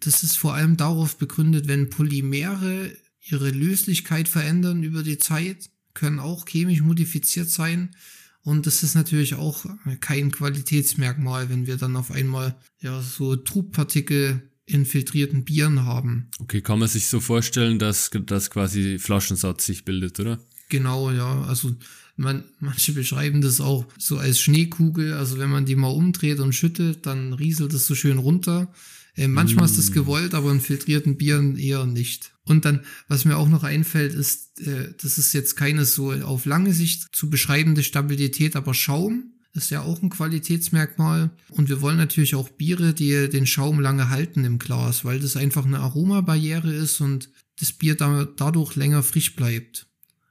das 0.00 0.22
ist 0.22 0.36
vor 0.36 0.54
allem 0.54 0.76
darauf 0.76 1.18
begründet, 1.18 1.68
wenn 1.68 1.90
Polymere 1.90 2.92
ihre 3.20 3.50
Löslichkeit 3.50 4.28
verändern 4.28 4.82
über 4.82 5.02
die 5.02 5.18
Zeit, 5.18 5.70
können 5.94 6.18
auch 6.18 6.46
chemisch 6.46 6.82
modifiziert 6.82 7.48
sein. 7.48 7.94
Und 8.42 8.66
das 8.66 8.82
ist 8.82 8.94
natürlich 8.94 9.34
auch 9.34 9.64
kein 10.00 10.30
Qualitätsmerkmal, 10.30 11.48
wenn 11.48 11.66
wir 11.66 11.78
dann 11.78 11.96
auf 11.96 12.10
einmal 12.10 12.56
ja 12.80 13.00
so 13.00 13.36
Trubpartikel 13.36 14.50
infiltrierten 14.66 15.44
Bieren 15.44 15.84
haben. 15.84 16.30
Okay, 16.38 16.60
kann 16.60 16.78
man 16.78 16.88
sich 16.88 17.06
so 17.06 17.20
vorstellen, 17.20 17.78
dass 17.78 18.10
das 18.26 18.50
quasi 18.50 18.98
Flaschensatz 18.98 19.66
sich 19.66 19.84
bildet, 19.84 20.20
oder? 20.20 20.38
Genau, 20.68 21.10
ja. 21.10 21.42
Also 21.42 21.74
man, 22.16 22.44
manche 22.60 22.92
beschreiben 22.92 23.40
das 23.40 23.60
auch 23.60 23.86
so 23.98 24.18
als 24.18 24.40
Schneekugel. 24.40 25.14
Also 25.14 25.38
wenn 25.38 25.50
man 25.50 25.66
die 25.66 25.76
mal 25.76 25.88
umdreht 25.88 26.40
und 26.40 26.54
schüttelt, 26.54 27.06
dann 27.06 27.32
rieselt 27.32 27.72
es 27.72 27.86
so 27.86 27.94
schön 27.94 28.18
runter. 28.18 28.72
Äh, 29.16 29.28
manchmal 29.28 29.64
mm. 29.64 29.70
ist 29.70 29.78
das 29.78 29.90
mm. 29.90 29.94
gewollt, 29.94 30.34
aber 30.34 30.50
in 30.50 30.60
filtrierten 30.60 31.16
Bieren 31.16 31.56
eher 31.56 31.86
nicht. 31.86 32.32
Und 32.44 32.64
dann, 32.64 32.80
was 33.08 33.24
mir 33.24 33.36
auch 33.36 33.48
noch 33.48 33.62
einfällt, 33.62 34.12
ist, 34.14 34.60
äh, 34.60 34.92
das 35.00 35.18
ist 35.18 35.32
jetzt 35.32 35.56
keine 35.56 35.84
so 35.84 36.12
auf 36.12 36.46
lange 36.46 36.72
Sicht 36.72 37.14
zu 37.14 37.30
beschreibende 37.30 37.82
Stabilität, 37.82 38.56
aber 38.56 38.74
Schaum 38.74 39.34
ist 39.52 39.70
ja 39.70 39.82
auch 39.82 40.02
ein 40.02 40.10
Qualitätsmerkmal. 40.10 41.30
Und 41.50 41.68
wir 41.68 41.80
wollen 41.80 41.96
natürlich 41.96 42.34
auch 42.34 42.48
Biere, 42.48 42.92
die 42.92 43.28
den 43.28 43.46
Schaum 43.46 43.78
lange 43.78 44.10
halten 44.10 44.44
im 44.44 44.58
Glas, 44.58 45.04
weil 45.04 45.20
das 45.20 45.36
einfach 45.36 45.64
eine 45.64 45.78
Aromabarriere 45.78 46.74
ist 46.74 47.00
und 47.00 47.30
das 47.60 47.72
Bier 47.72 47.94
da, 47.94 48.24
dadurch 48.24 48.74
länger 48.74 49.04
frisch 49.04 49.36
bleibt. 49.36 49.86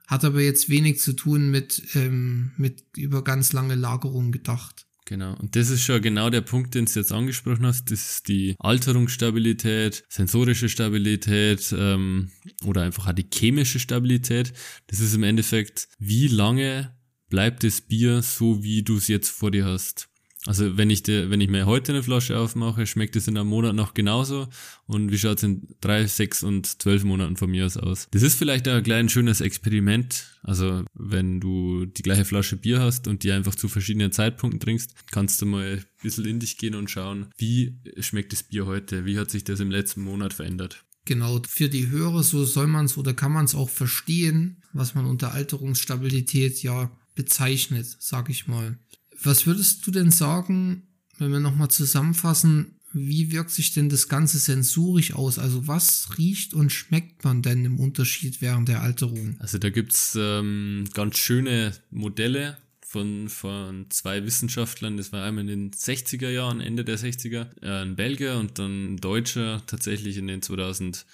Hat 0.08 0.26
aber 0.26 0.42
jetzt 0.42 0.70
wenig 0.70 1.00
zu 1.00 1.14
tun 1.14 1.50
mit, 1.50 1.82
ähm, 1.96 2.52
mit 2.58 2.84
über 2.98 3.24
ganz 3.24 3.54
lange 3.54 3.76
Lagerung 3.76 4.32
gedacht. 4.32 4.86
Genau. 5.06 5.36
Und 5.36 5.56
das 5.56 5.70
ist 5.70 5.84
schon 5.84 6.02
genau 6.02 6.30
der 6.30 6.42
Punkt, 6.42 6.76
den 6.76 6.86
du 6.86 6.92
jetzt 6.94 7.12
angesprochen 7.12 7.66
hast. 7.66 7.92
Das 7.92 8.16
ist 8.16 8.28
die 8.28 8.56
Alterungsstabilität, 8.60 10.04
sensorische 10.08 10.70
Stabilität 10.70 11.74
ähm, 11.78 12.32
oder 12.66 12.84
einfach 12.84 13.08
auch 13.08 13.14
die 13.14 13.28
chemische 13.32 13.80
Stabilität. 13.80 14.54
Das 14.88 15.00
ist 15.00 15.14
im 15.14 15.24
Endeffekt, 15.24 15.90
wie 16.00 16.28
lange 16.28 16.96
bleibt 17.30 17.64
das 17.64 17.82
Bier 17.82 18.22
so, 18.22 18.64
wie 18.64 18.84
du 18.84 18.98
es 18.98 19.08
jetzt 19.08 19.30
vor 19.30 19.52
dir 19.52 19.66
hast. 19.66 20.10
Also 20.46 20.78
wenn 20.78 20.90
ich 20.90 21.04
dir, 21.04 21.30
wenn 21.30 21.40
ich 21.40 21.50
mir 21.50 21.66
heute 21.66 21.94
eine 21.94 22.04
Flasche 22.04 22.38
aufmache, 22.38 22.86
schmeckt 22.86 23.16
es 23.16 23.28
in 23.28 23.38
einem 23.38 23.48
Monat 23.48 23.76
noch 23.76 23.94
genauso. 23.94 24.48
Und 24.86 25.12
wie 25.12 25.18
schaut 25.18 25.38
es 25.38 25.44
in 25.44 25.68
drei, 25.80 26.06
sechs 26.06 26.44
und 26.44 26.82
zwölf 26.82 27.04
Monaten 27.04 27.38
von 27.38 27.50
mir 27.50 27.66
aus 27.66 27.78
aus? 27.78 28.08
Das 28.12 28.24
ist 28.24 28.38
vielleicht 28.38 28.68
ein 28.68 28.84
kleines 28.84 29.12
schönes 29.12 29.40
Experiment. 29.42 30.38
Also 30.44 30.84
wenn 30.94 31.40
du 31.40 31.86
die 31.86 32.02
gleiche 32.02 32.26
Flasche 32.26 32.58
Bier 32.58 32.82
hast 32.82 33.08
und 33.08 33.24
die 33.24 33.32
einfach 33.32 33.56
zu 33.56 33.70
verschiedenen 33.70 34.12
Zeitpunkten 34.12 34.60
trinkst, 34.60 34.94
kannst 35.12 35.42
du 35.42 35.46
mal 35.46 35.78
ein 35.78 35.86
bisschen 36.02 36.26
in 36.26 36.40
dich 36.40 36.58
gehen 36.58 36.76
und 36.76 36.92
schauen, 36.92 37.28
wie 37.38 37.80
schmeckt 38.00 38.34
das 38.34 38.44
Bier 38.44 38.66
heute? 38.66 39.06
Wie 39.06 39.18
hat 39.18 39.32
sich 39.32 39.46
das 39.46 39.62
im 39.62 39.72
letzten 39.72 40.02
Monat 40.02 40.34
verändert? 40.34 40.84
Genau, 41.06 41.42
für 41.48 41.68
die 41.68 41.90
Hörer, 41.90 42.24
so 42.24 42.46
soll 42.46 42.68
man 42.68 42.86
es 42.86 42.98
oder 42.98 43.14
kann 43.14 43.32
man 43.32 43.46
es 43.46 43.56
auch 43.56 43.70
verstehen, 43.70 44.64
was 44.72 44.96
man 44.96 45.06
unter 45.06 45.34
Alterungsstabilität 45.34 46.64
ja 46.64 46.92
bezeichnet, 47.16 47.86
sag 48.00 48.30
ich 48.30 48.48
mal. 48.48 48.78
Was 49.26 49.46
würdest 49.46 49.86
du 49.86 49.92
denn 49.92 50.12
sagen, 50.12 50.84
wenn 51.18 51.32
wir 51.32 51.40
nochmal 51.40 51.70
zusammenfassen, 51.70 52.76
wie 52.94 53.32
wirkt 53.32 53.50
sich 53.50 53.74
denn 53.74 53.90
das 53.90 54.08
Ganze 54.08 54.38
sensorisch 54.38 55.14
aus? 55.14 55.40
Also 55.40 55.68
was 55.68 56.18
riecht 56.18 56.54
und 56.54 56.72
schmeckt 56.72 57.24
man 57.24 57.42
denn 57.42 57.66
im 57.66 57.80
Unterschied 57.80 58.42
während 58.42 58.70
der 58.70 58.82
Alterung? 58.82 59.36
Also 59.40 59.58
da 59.58 59.70
gibt's 59.70 60.16
ähm, 60.20 60.86
ganz 60.94 61.18
schöne 61.18 61.74
Modelle 61.90 62.58
von, 62.82 63.30
von 63.30 63.88
zwei 63.90 64.24
Wissenschaftlern. 64.24 64.98
Das 64.98 65.12
war 65.12 65.26
einmal 65.26 65.42
in 65.44 65.48
den 65.48 65.72
60er 65.72 66.30
Jahren, 66.30 66.62
Ende 66.62 66.86
der 66.86 67.00
60er, 67.00 67.48
äh, 67.64 67.82
ein 67.82 67.96
Belgier 67.96 68.36
und 68.36 68.60
dann 68.60 68.94
ein 68.94 68.98
Deutscher 68.98 69.64
tatsächlich 69.66 70.18
in 70.18 70.28
den 70.28 70.44
2000 70.44 71.06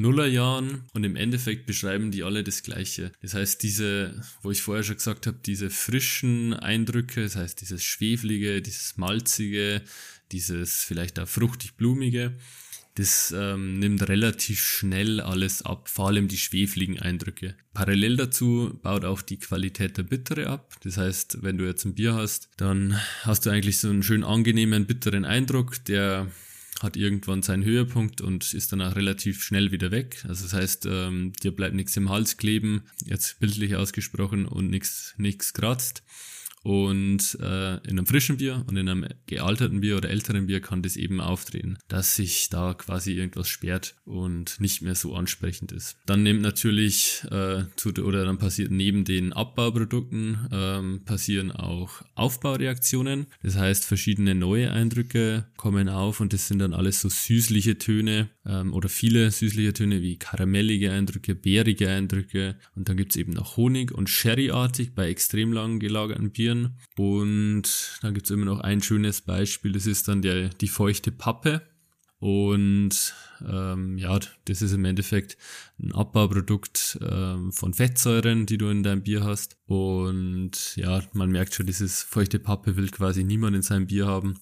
Nullerjahren 0.00 0.84
und 0.94 1.04
im 1.04 1.16
Endeffekt 1.16 1.66
beschreiben 1.66 2.10
die 2.10 2.22
alle 2.22 2.42
das 2.42 2.62
Gleiche. 2.62 3.12
Das 3.22 3.34
heißt, 3.34 3.62
diese, 3.62 4.20
wo 4.42 4.50
ich 4.50 4.62
vorher 4.62 4.84
schon 4.84 4.96
gesagt 4.96 5.26
habe, 5.26 5.38
diese 5.44 5.70
frischen 5.70 6.54
Eindrücke, 6.54 7.22
das 7.22 7.36
heißt 7.36 7.60
dieses 7.60 7.84
Schweflige, 7.84 8.62
dieses 8.62 8.96
Malzige, 8.96 9.82
dieses 10.32 10.82
vielleicht 10.82 11.18
auch 11.18 11.28
fruchtig-blumige, 11.28 12.36
das 12.96 13.32
ähm, 13.36 13.78
nimmt 13.78 14.08
relativ 14.08 14.62
schnell 14.62 15.20
alles 15.20 15.62
ab, 15.62 15.88
vor 15.88 16.08
allem 16.08 16.28
die 16.28 16.36
schwefligen 16.36 16.98
Eindrücke. 16.98 17.54
Parallel 17.72 18.16
dazu 18.16 18.78
baut 18.82 19.04
auch 19.04 19.22
die 19.22 19.38
Qualität 19.38 19.96
der 19.96 20.02
Bittere 20.02 20.48
ab. 20.48 20.76
Das 20.82 20.96
heißt, 20.96 21.38
wenn 21.42 21.56
du 21.56 21.66
jetzt 21.66 21.84
ein 21.84 21.94
Bier 21.94 22.14
hast, 22.14 22.50
dann 22.56 23.00
hast 23.22 23.46
du 23.46 23.50
eigentlich 23.50 23.78
so 23.78 23.88
einen 23.88 24.02
schön 24.02 24.24
angenehmen, 24.24 24.86
bitteren 24.86 25.24
Eindruck, 25.24 25.84
der 25.84 26.26
hat 26.82 26.96
irgendwann 26.96 27.42
seinen 27.42 27.64
Höhepunkt 27.64 28.20
und 28.20 28.54
ist 28.54 28.72
dann 28.72 28.82
auch 28.82 28.96
relativ 28.96 29.44
schnell 29.44 29.70
wieder 29.70 29.90
weg. 29.90 30.24
Also 30.26 30.44
das 30.44 30.54
heißt, 30.54 30.86
ähm, 30.86 31.32
dir 31.42 31.54
bleibt 31.54 31.74
nichts 31.74 31.96
im 31.96 32.08
Hals 32.08 32.36
kleben, 32.36 32.82
jetzt 33.04 33.38
bildlich 33.38 33.76
ausgesprochen, 33.76 34.46
und 34.46 34.70
nichts 34.70 35.14
nichts 35.18 35.52
kratzt. 35.52 36.02
Und 36.62 37.38
äh, 37.40 37.76
in 37.84 37.98
einem 37.98 38.06
frischen 38.06 38.36
Bier 38.36 38.64
und 38.66 38.76
in 38.76 38.88
einem 38.88 39.06
gealterten 39.26 39.80
Bier 39.80 39.96
oder 39.96 40.10
älteren 40.10 40.46
Bier 40.46 40.60
kann 40.60 40.82
das 40.82 40.96
eben 40.96 41.20
auftreten, 41.20 41.78
dass 41.88 42.16
sich 42.16 42.50
da 42.50 42.74
quasi 42.74 43.12
irgendwas 43.12 43.48
sperrt 43.48 43.94
und 44.04 44.60
nicht 44.60 44.82
mehr 44.82 44.94
so 44.94 45.14
ansprechend 45.14 45.72
ist. 45.72 45.96
Dann 46.04 46.22
nimmt 46.22 46.42
natürlich 46.42 47.22
äh, 47.30 47.64
zu, 47.76 47.90
oder 48.02 48.24
dann 48.24 48.38
passiert 48.38 48.70
neben 48.70 49.04
den 49.04 49.32
Abbauprodukten 49.32 50.48
ähm, 50.52 51.02
passieren 51.04 51.50
auch 51.50 52.02
Aufbaureaktionen. 52.14 53.26
Das 53.42 53.56
heißt, 53.56 53.84
verschiedene 53.84 54.34
neue 54.34 54.70
Eindrücke 54.70 55.46
kommen 55.56 55.88
auf 55.88 56.20
und 56.20 56.32
das 56.32 56.48
sind 56.48 56.58
dann 56.58 56.74
alles 56.74 57.00
so 57.00 57.08
süßliche 57.08 57.78
Töne 57.78 58.28
ähm, 58.44 58.74
oder 58.74 58.88
viele 58.88 59.30
süßliche 59.30 59.72
Töne 59.72 60.02
wie 60.02 60.18
karamellige 60.18 60.92
Eindrücke, 60.92 61.34
beerige 61.34 61.88
Eindrücke 61.88 62.56
und 62.76 62.88
dann 62.88 62.98
gibt's 62.98 63.16
eben 63.16 63.32
noch 63.32 63.56
Honig 63.56 63.92
und 63.92 64.10
Sherryartig 64.10 64.94
bei 64.94 65.08
extrem 65.08 65.52
lang 65.52 65.78
gelagerten 65.78 66.30
Bier 66.30 66.49
ausprobieren. 66.50 66.76
Und 66.96 67.98
dann 68.02 68.14
gibt 68.14 68.26
es 68.26 68.30
immer 68.30 68.46
noch 68.46 68.60
ein 68.60 68.82
schönes 68.82 69.20
Beispiel, 69.20 69.72
das 69.72 69.86
ist 69.86 70.08
dann 70.08 70.22
der, 70.22 70.48
die 70.48 70.68
feuchte 70.68 71.12
Pappe. 71.12 71.62
Und 72.18 73.14
ähm, 73.48 73.96
ja, 73.96 74.18
das 74.44 74.60
ist 74.60 74.74
im 74.74 74.84
Endeffekt 74.84 75.38
ein 75.78 75.92
Abbauprodukt 75.92 76.98
ähm, 77.00 77.50
von 77.50 77.72
Fettsäuren, 77.72 78.44
die 78.44 78.58
du 78.58 78.68
in 78.68 78.82
deinem 78.82 79.02
Bier 79.02 79.24
hast. 79.24 79.56
Und 79.66 80.76
ja, 80.76 81.02
man 81.14 81.30
merkt 81.30 81.54
schon, 81.54 81.66
dieses 81.66 82.02
feuchte 82.02 82.38
Pappe 82.38 82.76
will 82.76 82.90
quasi 82.90 83.24
niemand 83.24 83.56
in 83.56 83.62
seinem 83.62 83.86
Bier 83.86 84.06
haben, 84.06 84.38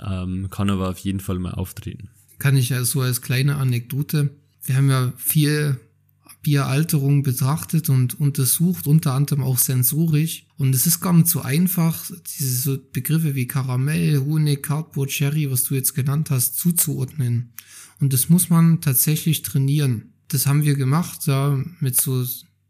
ähm, 0.00 0.48
kann 0.48 0.70
aber 0.70 0.88
auf 0.88 0.98
jeden 0.98 1.20
Fall 1.20 1.38
mal 1.38 1.52
auftreten. 1.52 2.08
Kann 2.38 2.56
ich 2.56 2.70
ja 2.70 2.82
so 2.82 3.02
als 3.02 3.20
kleine 3.20 3.56
Anekdote. 3.56 4.30
Wir 4.62 4.76
haben 4.76 4.88
ja 4.88 5.12
viel 5.18 5.78
Bieralterung 6.42 7.22
betrachtet 7.22 7.88
und 7.88 8.18
untersucht, 8.18 8.86
unter 8.86 9.14
anderem 9.14 9.42
auch 9.44 9.58
sensorisch. 9.58 10.46
Und 10.56 10.74
es 10.74 10.86
ist 10.86 11.00
gar 11.00 11.12
nicht 11.12 11.28
so 11.28 11.40
einfach, 11.40 12.10
diese 12.38 12.78
Begriffe 12.78 13.34
wie 13.34 13.46
Karamell, 13.46 14.18
Honig, 14.18 14.62
Cardboard, 14.62 15.10
Cherry, 15.10 15.50
was 15.50 15.64
du 15.64 15.74
jetzt 15.74 15.94
genannt 15.94 16.30
hast, 16.30 16.56
zuzuordnen. 16.56 17.52
Und 18.00 18.12
das 18.12 18.28
muss 18.28 18.50
man 18.50 18.80
tatsächlich 18.80 19.42
trainieren. 19.42 20.12
Das 20.28 20.46
haben 20.46 20.64
wir 20.64 20.74
gemacht, 20.74 21.26
ja, 21.26 21.62
mit 21.78 22.00
so 22.00 22.24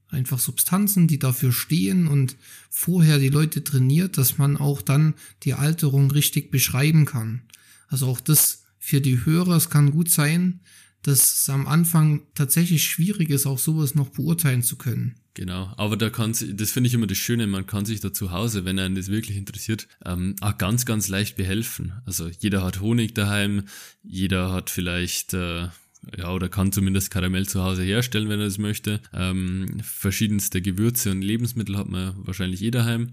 einfach 0.08 0.38
Substanzen, 0.38 1.08
die 1.08 1.18
dafür 1.18 1.52
stehen 1.52 2.06
und 2.06 2.36
vorher 2.68 3.18
die 3.18 3.30
Leute 3.30 3.64
trainiert, 3.64 4.18
dass 4.18 4.36
man 4.36 4.58
auch 4.58 4.82
dann 4.82 5.14
die 5.44 5.54
Alterung 5.54 6.10
richtig 6.10 6.50
beschreiben 6.50 7.06
kann. 7.06 7.42
Also 7.88 8.06
auch 8.06 8.20
das 8.20 8.64
für 8.78 9.00
die 9.00 9.24
Hörer, 9.24 9.56
es 9.56 9.70
kann 9.70 9.90
gut 9.90 10.10
sein, 10.10 10.60
dass 11.02 11.40
es 11.40 11.48
am 11.48 11.66
Anfang 11.66 12.22
tatsächlich 12.34 12.84
schwierig 12.84 13.30
ist, 13.30 13.46
auch 13.46 13.58
sowas 13.58 13.94
noch 13.94 14.10
beurteilen 14.10 14.62
zu 14.62 14.76
können. 14.76 15.16
Genau, 15.34 15.72
aber 15.78 15.96
da 15.96 16.10
kann 16.10 16.32
das 16.32 16.72
finde 16.72 16.88
ich 16.88 16.94
immer 16.94 17.06
das 17.06 17.16
Schöne, 17.16 17.46
man 17.46 17.66
kann 17.66 17.86
sich 17.86 18.00
da 18.00 18.12
zu 18.12 18.32
Hause, 18.32 18.66
wenn 18.66 18.78
einen 18.78 18.94
das 18.94 19.08
wirklich 19.08 19.38
interessiert, 19.38 19.88
ähm, 20.04 20.36
auch 20.42 20.58
ganz, 20.58 20.84
ganz 20.84 21.08
leicht 21.08 21.36
behelfen. 21.36 21.94
Also 22.04 22.28
jeder 22.38 22.62
hat 22.62 22.80
Honig 22.80 23.14
daheim, 23.14 23.64
jeder 24.02 24.52
hat 24.52 24.68
vielleicht 24.68 25.32
äh, 25.32 25.68
ja, 26.16 26.32
oder 26.32 26.48
kann 26.48 26.72
zumindest 26.72 27.10
Karamell 27.10 27.48
zu 27.48 27.62
Hause 27.62 27.82
herstellen, 27.82 28.28
wenn 28.28 28.40
er 28.40 28.46
das 28.46 28.58
möchte. 28.58 29.00
Ähm, 29.14 29.80
verschiedenste 29.82 30.60
Gewürze 30.60 31.10
und 31.10 31.22
Lebensmittel 31.22 31.78
hat 31.78 31.88
man 31.88 32.14
wahrscheinlich 32.26 32.62
eh 32.62 32.70
daheim. 32.70 33.12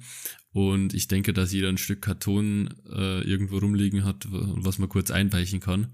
Und 0.51 0.93
ich 0.95 1.07
denke, 1.07 1.31
dass 1.31 1.53
jeder 1.53 1.69
ein 1.69 1.77
Stück 1.77 2.01
Karton 2.01 2.73
äh, 2.91 3.21
irgendwo 3.21 3.59
rumliegen 3.59 4.03
hat, 4.03 4.25
was 4.29 4.79
man 4.79 4.89
kurz 4.89 5.11
einweichen 5.11 5.59
kann. 5.59 5.93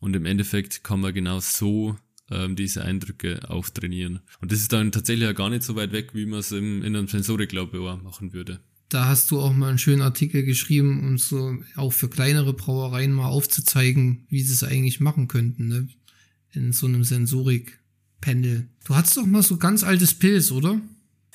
Und 0.00 0.14
im 0.14 0.26
Endeffekt 0.26 0.84
kann 0.84 1.00
man 1.00 1.12
genau 1.12 1.40
so 1.40 1.96
ähm, 2.30 2.56
diese 2.56 2.84
Eindrücke 2.84 3.40
auch 3.48 3.68
trainieren. 3.68 4.20
Und 4.40 4.52
das 4.52 4.60
ist 4.60 4.72
dann 4.72 4.92
tatsächlich 4.92 5.26
ja 5.26 5.32
gar 5.32 5.50
nicht 5.50 5.62
so 5.62 5.76
weit 5.76 5.92
weg, 5.92 6.10
wie 6.14 6.26
man 6.26 6.40
es 6.40 6.52
in 6.52 6.84
einem 6.84 7.08
Sensoriklabor 7.08 7.96
machen 7.98 8.32
würde. 8.32 8.60
da 8.88 9.06
hast 9.06 9.30
du 9.30 9.40
auch 9.40 9.52
mal 9.52 9.68
einen 9.68 9.78
schönen 9.78 10.02
Artikel 10.02 10.44
geschrieben, 10.44 11.00
um 11.06 11.18
so 11.18 11.58
auch 11.76 11.92
für 11.92 12.08
kleinere 12.08 12.54
Brauereien 12.54 13.12
mal 13.12 13.28
aufzuzeigen, 13.28 14.24
wie 14.30 14.42
sie 14.42 14.54
es 14.54 14.64
eigentlich 14.64 15.00
machen 15.00 15.28
könnten, 15.28 15.68
ne? 15.68 15.88
In 16.52 16.72
so 16.72 16.86
einem 16.86 17.04
Sensorik-Pendel. 17.04 18.68
Du 18.86 18.94
hattest 18.94 19.16
doch 19.18 19.26
mal 19.26 19.42
so 19.42 19.58
ganz 19.58 19.84
altes 19.84 20.14
Pilz, 20.14 20.50
oder? 20.50 20.80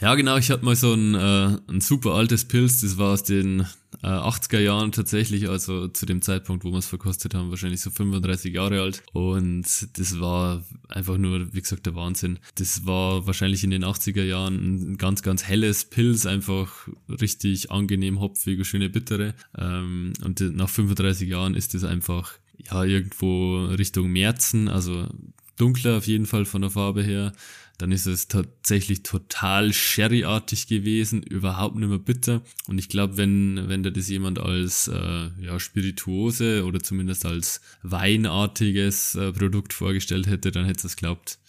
Ja, 0.03 0.15
genau, 0.15 0.35
ich 0.35 0.51
hatte 0.51 0.65
mal 0.65 0.75
so 0.75 0.93
ein, 0.93 1.15
äh, 1.15 1.57
ein 1.69 1.79
super 1.79 2.11
altes 2.11 2.43
Pilz, 2.43 2.81
das 2.81 2.97
war 2.97 3.13
aus 3.13 3.23
den 3.23 3.61
äh, 4.01 4.07
80er 4.07 4.59
Jahren 4.59 4.91
tatsächlich, 4.91 5.47
also 5.47 5.87
zu 5.87 6.05
dem 6.05 6.21
Zeitpunkt, 6.21 6.65
wo 6.65 6.71
wir 6.71 6.79
es 6.79 6.87
verkostet 6.87 7.33
haben, 7.33 7.51
wahrscheinlich 7.51 7.79
so 7.79 7.89
35 7.89 8.53
Jahre 8.53 8.81
alt. 8.81 9.01
Und 9.13 9.65
das 9.97 10.19
war 10.19 10.61
einfach 10.89 11.17
nur, 11.17 11.53
wie 11.53 11.61
gesagt, 11.61 11.85
der 11.85 11.95
Wahnsinn. 11.95 12.39
Das 12.55 12.85
war 12.85 13.27
wahrscheinlich 13.27 13.63
in 13.63 13.69
den 13.69 13.85
80er 13.85 14.25
Jahren 14.25 14.55
ein 14.91 14.97
ganz, 14.97 15.21
ganz 15.21 15.45
helles 15.45 15.85
Pilz, 15.85 16.25
einfach 16.25 16.89
richtig 17.07 17.71
angenehm 17.71 18.19
hopfig, 18.19 18.67
schöne 18.67 18.89
bittere. 18.89 19.35
Ähm, 19.57 20.11
und 20.21 20.41
nach 20.53 20.67
35 20.67 21.29
Jahren 21.29 21.55
ist 21.55 21.75
das 21.75 21.85
einfach 21.85 22.33
ja 22.57 22.83
irgendwo 22.83 23.67
Richtung 23.67 24.11
Märzen, 24.11 24.67
also 24.67 25.07
dunkler 25.55 25.97
auf 25.99 26.07
jeden 26.07 26.25
Fall 26.25 26.43
von 26.43 26.61
der 26.61 26.71
Farbe 26.71 27.03
her 27.03 27.31
dann 27.77 27.91
ist 27.91 28.05
es 28.05 28.27
tatsächlich 28.27 29.03
total 29.03 29.73
sherryartig 29.73 30.67
gewesen, 30.67 31.23
überhaupt 31.23 31.75
nicht 31.75 31.89
mehr 31.89 31.97
bitter. 31.97 32.43
Und 32.67 32.77
ich 32.77 32.87
glaube, 32.87 33.17
wenn, 33.17 33.67
wenn 33.67 33.83
da 33.83 33.89
das 33.89 34.09
jemand 34.09 34.39
als 34.39 34.87
äh, 34.87 35.29
ja, 35.41 35.59
Spirituose 35.59 36.65
oder 36.65 36.81
zumindest 36.81 37.25
als 37.25 37.61
weinartiges 37.81 39.15
äh, 39.15 39.31
Produkt 39.33 39.73
vorgestellt 39.73 40.27
hätte, 40.27 40.51
dann 40.51 40.65
hätte 40.65 40.85
es 40.85 40.95
glaubt. 40.95 41.39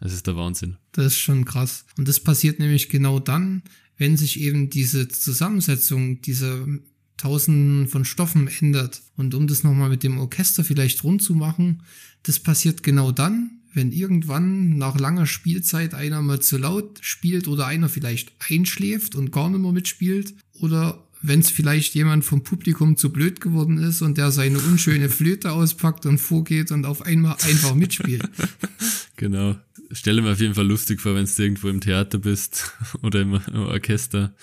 Es 0.00 0.12
ist 0.12 0.26
der 0.26 0.36
Wahnsinn. 0.36 0.76
Das 0.92 1.06
ist 1.06 1.18
schon 1.18 1.44
krass. 1.44 1.84
Und 1.96 2.08
das 2.08 2.20
passiert 2.20 2.58
nämlich 2.58 2.88
genau 2.88 3.18
dann, 3.18 3.62
wenn 3.96 4.16
sich 4.16 4.40
eben 4.40 4.70
diese 4.70 5.08
Zusammensetzung 5.08 6.20
dieser 6.20 6.66
Tausenden 7.16 7.88
von 7.88 8.04
Stoffen 8.04 8.48
ändert. 8.48 9.02
Und 9.16 9.34
um 9.34 9.46
das 9.46 9.64
nochmal 9.64 9.88
mit 9.88 10.02
dem 10.02 10.18
Orchester 10.18 10.64
vielleicht 10.64 11.02
rund 11.02 11.22
zu 11.22 11.34
machen, 11.34 11.82
das 12.24 12.40
passiert 12.40 12.82
genau 12.82 13.10
dann, 13.12 13.55
wenn 13.76 13.92
irgendwann 13.92 14.78
nach 14.78 14.98
langer 14.98 15.26
Spielzeit 15.26 15.94
einer 15.94 16.22
mal 16.22 16.40
zu 16.40 16.56
laut 16.56 16.98
spielt 17.02 17.46
oder 17.46 17.66
einer 17.66 17.90
vielleicht 17.90 18.32
einschläft 18.50 19.14
und 19.14 19.30
gar 19.30 19.50
nicht 19.50 19.60
mehr 19.60 19.72
mitspielt 19.72 20.34
oder 20.54 21.06
wenn 21.22 21.40
es 21.40 21.50
vielleicht 21.50 21.94
jemand 21.94 22.24
vom 22.24 22.42
Publikum 22.42 22.96
zu 22.96 23.12
blöd 23.12 23.40
geworden 23.40 23.78
ist 23.78 24.00
und 24.00 24.16
der 24.16 24.30
seine 24.30 24.58
unschöne 24.58 25.10
Flöte 25.10 25.52
auspackt 25.52 26.06
und 26.06 26.18
vorgeht 26.18 26.70
und 26.72 26.86
auf 26.86 27.02
einmal 27.02 27.36
einfach 27.42 27.74
mitspielt. 27.74 28.28
Genau. 29.18 29.56
Stelle 29.92 30.20
mir 30.20 30.32
auf 30.32 30.40
jeden 30.40 30.54
Fall 30.54 30.66
lustig 30.66 31.00
vor, 31.00 31.14
wenn 31.14 31.24
du 31.24 31.42
irgendwo 31.42 31.68
im 31.68 31.80
Theater 31.80 32.18
bist 32.18 32.74
oder 33.02 33.22
im 33.22 33.40
Orchester, 33.54 34.34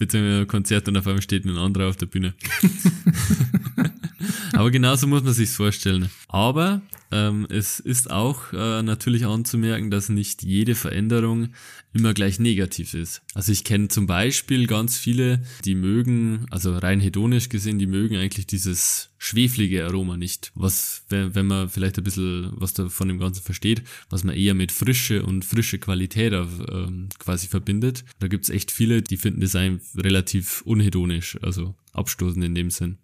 bitte 0.00 0.18
ein 0.18 0.48
Konzert 0.48 0.88
und 0.88 0.96
auf 0.96 1.06
einmal 1.06 1.22
steht 1.22 1.44
ein 1.44 1.56
anderer 1.56 1.88
auf 1.88 1.96
der 1.96 2.06
Bühne. 2.06 2.34
Aber 4.52 4.72
genauso 4.72 5.06
muss 5.06 5.22
man 5.22 5.32
sich's 5.32 5.54
vorstellen. 5.54 6.10
Aber 6.26 6.82
ähm, 7.12 7.46
es 7.50 7.80
ist 7.80 8.10
auch 8.10 8.52
äh, 8.52 8.82
natürlich 8.82 9.26
anzumerken, 9.26 9.90
dass 9.90 10.08
nicht 10.08 10.42
jede 10.42 10.74
Veränderung 10.74 11.48
immer 11.92 12.14
gleich 12.14 12.38
negativ 12.38 12.94
ist. 12.94 13.22
Also 13.34 13.50
ich 13.50 13.64
kenne 13.64 13.88
zum 13.88 14.06
Beispiel 14.06 14.66
ganz 14.66 14.96
viele, 14.96 15.42
die 15.64 15.74
mögen, 15.74 16.46
also 16.50 16.76
rein 16.76 17.00
hedonisch 17.00 17.48
gesehen, 17.48 17.78
die 17.78 17.88
mögen 17.88 18.16
eigentlich 18.16 18.46
dieses 18.46 19.10
schweflige 19.18 19.84
Aroma 19.84 20.16
nicht. 20.16 20.52
Was, 20.54 21.04
wenn, 21.08 21.34
wenn 21.34 21.46
man 21.46 21.68
vielleicht 21.68 21.98
ein 21.98 22.04
bisschen 22.04 22.52
was 22.52 22.74
da 22.74 22.88
von 22.88 23.08
dem 23.08 23.18
Ganzen 23.18 23.42
versteht, 23.42 23.82
was 24.08 24.22
man 24.22 24.36
eher 24.36 24.54
mit 24.54 24.70
Frische 24.70 25.24
und 25.24 25.44
frische 25.44 25.78
Qualität 25.78 26.32
auf, 26.32 26.48
ähm, 26.70 27.08
quasi 27.18 27.48
verbindet. 27.48 28.04
Da 28.20 28.28
gibt's 28.28 28.50
echt 28.50 28.70
viele, 28.70 29.02
die 29.02 29.16
finden 29.16 29.40
das 29.40 29.56
relativ 29.96 30.62
unhedonisch, 30.62 31.38
also 31.42 31.74
abstoßend 31.92 32.44
in 32.44 32.54
dem 32.54 32.70
Sinn. 32.70 32.98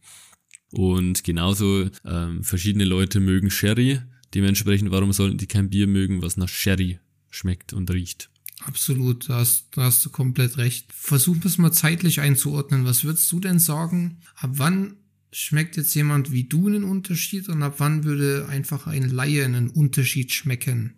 Und 0.73 1.25
genauso 1.25 1.89
ähm, 2.05 2.43
verschiedene 2.43 2.85
Leute 2.85 3.21
mögen 3.21 3.51
Sherry. 3.51 4.01
Dementsprechend, 4.35 4.91
warum 4.91 5.13
sollten 5.13 5.39
die 5.39 5.47
kein 5.47 5.71
Bier 5.71 5.87
mögen, 5.87 6.23
was 6.23 6.37
nach 6.37 6.49
Sherry 6.49 6.99
schmeckt 7.31 7.73
und 7.73 7.91
riecht? 7.91 8.31
Absolut, 8.65 9.29
da 9.29 9.37
hast, 9.37 9.69
da 9.77 9.83
hast 9.83 10.05
du 10.05 10.11
komplett 10.11 10.57
recht. 10.57 10.93
Versuch 10.93 11.37
es 11.45 11.59
mal 11.59 11.73
zeitlich 11.73 12.21
einzuordnen. 12.21 12.85
Was 12.85 13.05
würdest 13.05 13.31
du 13.31 13.39
denn 13.39 13.59
sagen? 13.59 14.19
Ab 14.35 14.51
wann 14.55 14.97
schmeckt 15.31 15.77
jetzt 15.77 15.95
jemand 15.95 16.33
wie 16.33 16.45
du 16.45 16.67
einen 16.67 16.85
Unterschied 16.85 17.49
und 17.49 17.63
ab 17.63 17.75
wann 17.79 18.05
würde 18.05 18.47
einfach 18.49 18.87
ein 18.87 19.09
Laie 19.09 19.45
einen 19.45 19.69
Unterschied 19.69 20.33
schmecken? 20.33 20.95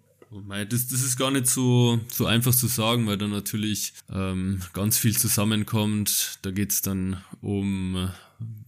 Das, 0.69 0.89
das 0.89 1.03
ist 1.03 1.17
gar 1.17 1.31
nicht 1.31 1.47
so, 1.47 2.01
so 2.09 2.27
einfach 2.27 2.55
zu 2.55 2.67
sagen, 2.67 3.07
weil 3.07 3.17
da 3.17 3.27
natürlich 3.27 3.95
ähm, 4.13 4.61
ganz 4.75 4.99
viel 4.99 5.17
zusammenkommt. 5.17 6.39
Da 6.43 6.51
geht's 6.51 6.83
dann 6.83 7.17
um, 7.41 8.11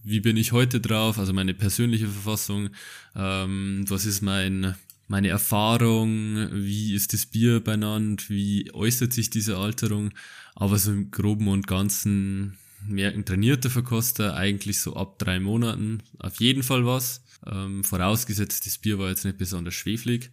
wie 0.03 0.19
bin 0.19 0.37
ich 0.37 0.51
heute 0.51 0.81
drauf, 0.81 1.17
also 1.19 1.33
meine 1.33 1.53
persönliche 1.53 2.07
Verfassung, 2.07 2.69
ähm, 3.15 3.85
was 3.87 4.05
ist 4.05 4.21
mein, 4.21 4.75
meine 5.07 5.29
Erfahrung, 5.29 6.49
wie 6.51 6.93
ist 6.93 7.13
das 7.13 7.25
Bier 7.25 7.59
benannt, 7.59 8.29
wie 8.29 8.73
äußert 8.73 9.13
sich 9.13 9.29
diese 9.29 9.57
Alterung. 9.57 10.11
Aber 10.55 10.77
so 10.77 10.91
im 10.91 11.11
Groben 11.11 11.47
und 11.47 11.67
Ganzen 11.67 12.57
merken 12.87 13.25
trainierte 13.25 13.69
Verkoster 13.69 14.35
eigentlich 14.35 14.79
so 14.79 14.95
ab 14.95 15.19
drei 15.19 15.39
Monaten 15.39 16.03
auf 16.19 16.39
jeden 16.39 16.63
Fall 16.63 16.85
was. 16.85 17.23
Ähm, 17.45 17.83
vorausgesetzt, 17.83 18.65
das 18.65 18.77
Bier 18.77 18.99
war 18.99 19.09
jetzt 19.09 19.25
nicht 19.25 19.37
besonders 19.37 19.73
schweflig. 19.73 20.31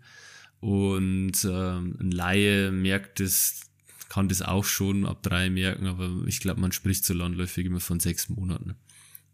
Und 0.61 1.45
ähm, 1.45 1.97
ein 2.01 2.11
Laie 2.11 2.73
merkt 2.73 3.21
es, 3.21 3.63
kann 4.09 4.29
das 4.29 4.43
auch 4.43 4.65
schon 4.65 5.07
ab 5.07 5.23
drei 5.23 5.51
merken, 5.51 5.87
aber 5.87 6.11
ich 6.27 6.41
glaube, 6.41 6.61
man 6.61 6.73
spricht 6.73 7.05
so 7.05 7.15
landläufig 7.15 7.67
immer 7.67 7.81
von 7.81 8.01
sechs 8.01 8.29
Monaten. 8.29 8.75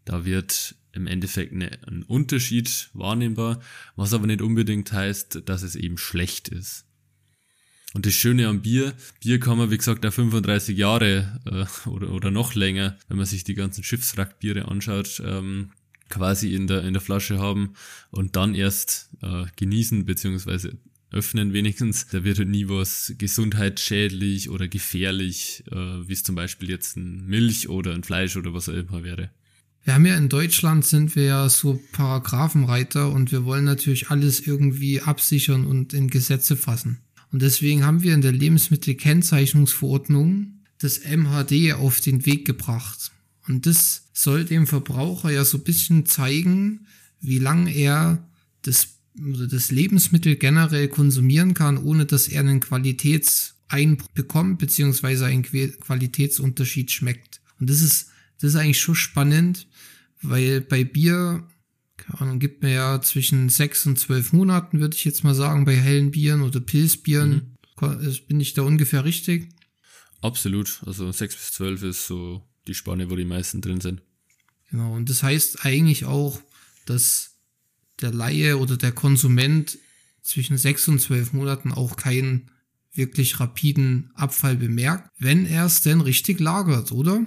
Da 0.05 0.25
wird 0.25 0.75
im 0.93 1.07
Endeffekt 1.07 1.53
eine, 1.53 1.71
ein 1.87 2.03
Unterschied 2.03 2.89
wahrnehmbar, 2.93 3.61
was 3.95 4.13
aber 4.13 4.27
nicht 4.27 4.41
unbedingt 4.41 4.91
heißt, 4.91 5.43
dass 5.45 5.61
es 5.61 5.75
eben 5.75 5.97
schlecht 5.97 6.47
ist. 6.47 6.85
Und 7.93 8.05
das 8.05 8.13
Schöne 8.13 8.47
am 8.47 8.61
Bier, 8.61 8.93
Bier 9.21 9.39
kann 9.39 9.57
man, 9.57 9.71
wie 9.71 9.77
gesagt, 9.77 10.05
auch 10.05 10.11
35 10.11 10.77
Jahre 10.77 11.39
äh, 11.45 11.89
oder, 11.89 12.11
oder 12.11 12.31
noch 12.31 12.53
länger, 12.53 12.97
wenn 13.07 13.17
man 13.17 13.25
sich 13.25 13.45
die 13.45 13.53
ganzen 13.53 13.83
Schiffswrackbiere 13.83 14.67
anschaut, 14.67 15.21
ähm, 15.25 15.71
quasi 16.09 16.53
in 16.53 16.67
der, 16.67 16.83
in 16.83 16.93
der 16.93 17.01
Flasche 17.01 17.39
haben 17.39 17.73
und 18.11 18.35
dann 18.35 18.53
erst 18.53 19.09
äh, 19.21 19.45
genießen 19.55 20.05
beziehungsweise 20.05 20.77
öffnen 21.09 21.53
wenigstens. 21.53 22.07
Da 22.07 22.23
wird 22.25 22.37
halt 22.37 22.49
nie 22.49 22.67
was 22.67 23.13
gesundheitsschädlich 23.17 24.49
oder 24.49 24.67
gefährlich, 24.67 25.63
äh, 25.71 25.75
wie 25.75 26.13
es 26.13 26.23
zum 26.23 26.35
Beispiel 26.35 26.69
jetzt 26.69 26.97
ein 26.97 27.25
Milch 27.25 27.69
oder 27.69 27.93
ein 27.93 28.03
Fleisch 28.03 28.35
oder 28.35 28.53
was 28.53 28.67
auch 28.67 28.73
immer 28.73 29.03
wäre. 29.03 29.31
Wir 29.85 29.93
haben 29.93 30.05
ja 30.07 30.17
in 30.17 30.27
Deutschland 30.29 30.83
sind 30.83 31.15
wir 31.15 31.25
ja 31.25 31.47
so 31.47 31.79
Paragraphenreiter 31.91 33.11
und 33.11 33.31
wir 33.31 33.45
wollen 33.45 33.65
natürlich 33.65 34.09
alles 34.09 34.39
irgendwie 34.39 34.99
absichern 34.99 35.67
und 35.67 35.93
in 35.93 36.09
Gesetze 36.09 36.57
fassen. 36.57 37.01
Und 37.31 37.43
deswegen 37.43 37.85
haben 37.85 38.01
wir 38.01 38.15
in 38.15 38.21
der 38.21 38.31
Lebensmittelkennzeichnungsverordnung 38.31 40.53
das 40.79 41.01
MHD 41.05 41.73
auf 41.73 42.01
den 42.01 42.25
Weg 42.25 42.45
gebracht. 42.45 43.11
Und 43.47 43.67
das 43.67 44.05
soll 44.11 44.43
dem 44.43 44.65
Verbraucher 44.65 45.29
ja 45.29 45.45
so 45.45 45.57
ein 45.57 45.63
bisschen 45.63 46.07
zeigen, 46.07 46.87
wie 47.21 47.37
lang 47.37 47.67
er 47.67 48.27
das 48.63 48.87
oder 49.23 49.45
das 49.45 49.69
Lebensmittel 49.69 50.35
generell 50.35 50.87
konsumieren 50.87 51.53
kann, 51.53 51.77
ohne 51.77 52.07
dass 52.07 52.27
er 52.27 52.39
einen 52.39 52.59
Qualitätsein 52.59 53.99
bekommt, 54.15 54.57
beziehungsweise 54.57 55.27
einen 55.27 55.43
Qualitätsunterschied 55.43 56.91
schmeckt. 56.91 57.39
Und 57.59 57.69
das 57.69 57.81
ist, 57.81 58.07
das 58.39 58.51
ist 58.51 58.55
eigentlich 58.55 58.81
schon 58.81 58.95
spannend, 58.95 59.67
weil 60.21 60.61
bei 60.61 60.83
Bier, 60.83 61.47
keine 61.97 62.21
Ahnung, 62.21 62.39
gibt 62.39 62.63
mir 62.63 62.73
ja 62.73 63.01
zwischen 63.01 63.49
sechs 63.49 63.85
und 63.85 63.97
zwölf 63.97 64.33
Monaten, 64.33 64.79
würde 64.79 64.95
ich 64.95 65.05
jetzt 65.05 65.23
mal 65.23 65.35
sagen, 65.35 65.65
bei 65.65 65.75
hellen 65.75 66.11
Bieren 66.11 66.41
oder 66.41 66.59
Pilzbieren. 66.59 67.57
Mhm. 67.79 68.17
Bin 68.27 68.39
ich 68.39 68.53
da 68.53 68.61
ungefähr 68.61 69.03
richtig? 69.03 69.49
Absolut. 70.21 70.81
Also 70.85 71.11
sechs 71.11 71.35
bis 71.35 71.51
zwölf 71.51 71.83
ist 71.83 72.07
so 72.07 72.41
die 72.67 72.73
Spanne, 72.73 73.09
wo 73.09 73.15
die 73.15 73.25
meisten 73.25 73.61
drin 73.61 73.81
sind. 73.81 74.01
Genau. 74.71 74.93
Und 74.93 75.09
das 75.09 75.23
heißt 75.23 75.65
eigentlich 75.65 76.05
auch, 76.05 76.41
dass 76.85 77.35
der 78.01 78.11
Laie 78.11 78.57
oder 78.57 78.77
der 78.77 78.91
Konsument 78.91 79.77
zwischen 80.21 80.57
sechs 80.57 80.87
und 80.87 80.99
zwölf 80.99 81.33
Monaten 81.33 81.71
auch 81.71 81.95
keinen 81.95 82.49
wirklich 82.93 83.39
rapiden 83.39 84.11
Abfall 84.15 84.55
bemerkt, 84.55 85.11
wenn 85.19 85.45
er 85.45 85.65
es 85.65 85.81
denn 85.81 86.01
richtig 86.01 86.39
lagert, 86.39 86.91
oder? 86.91 87.25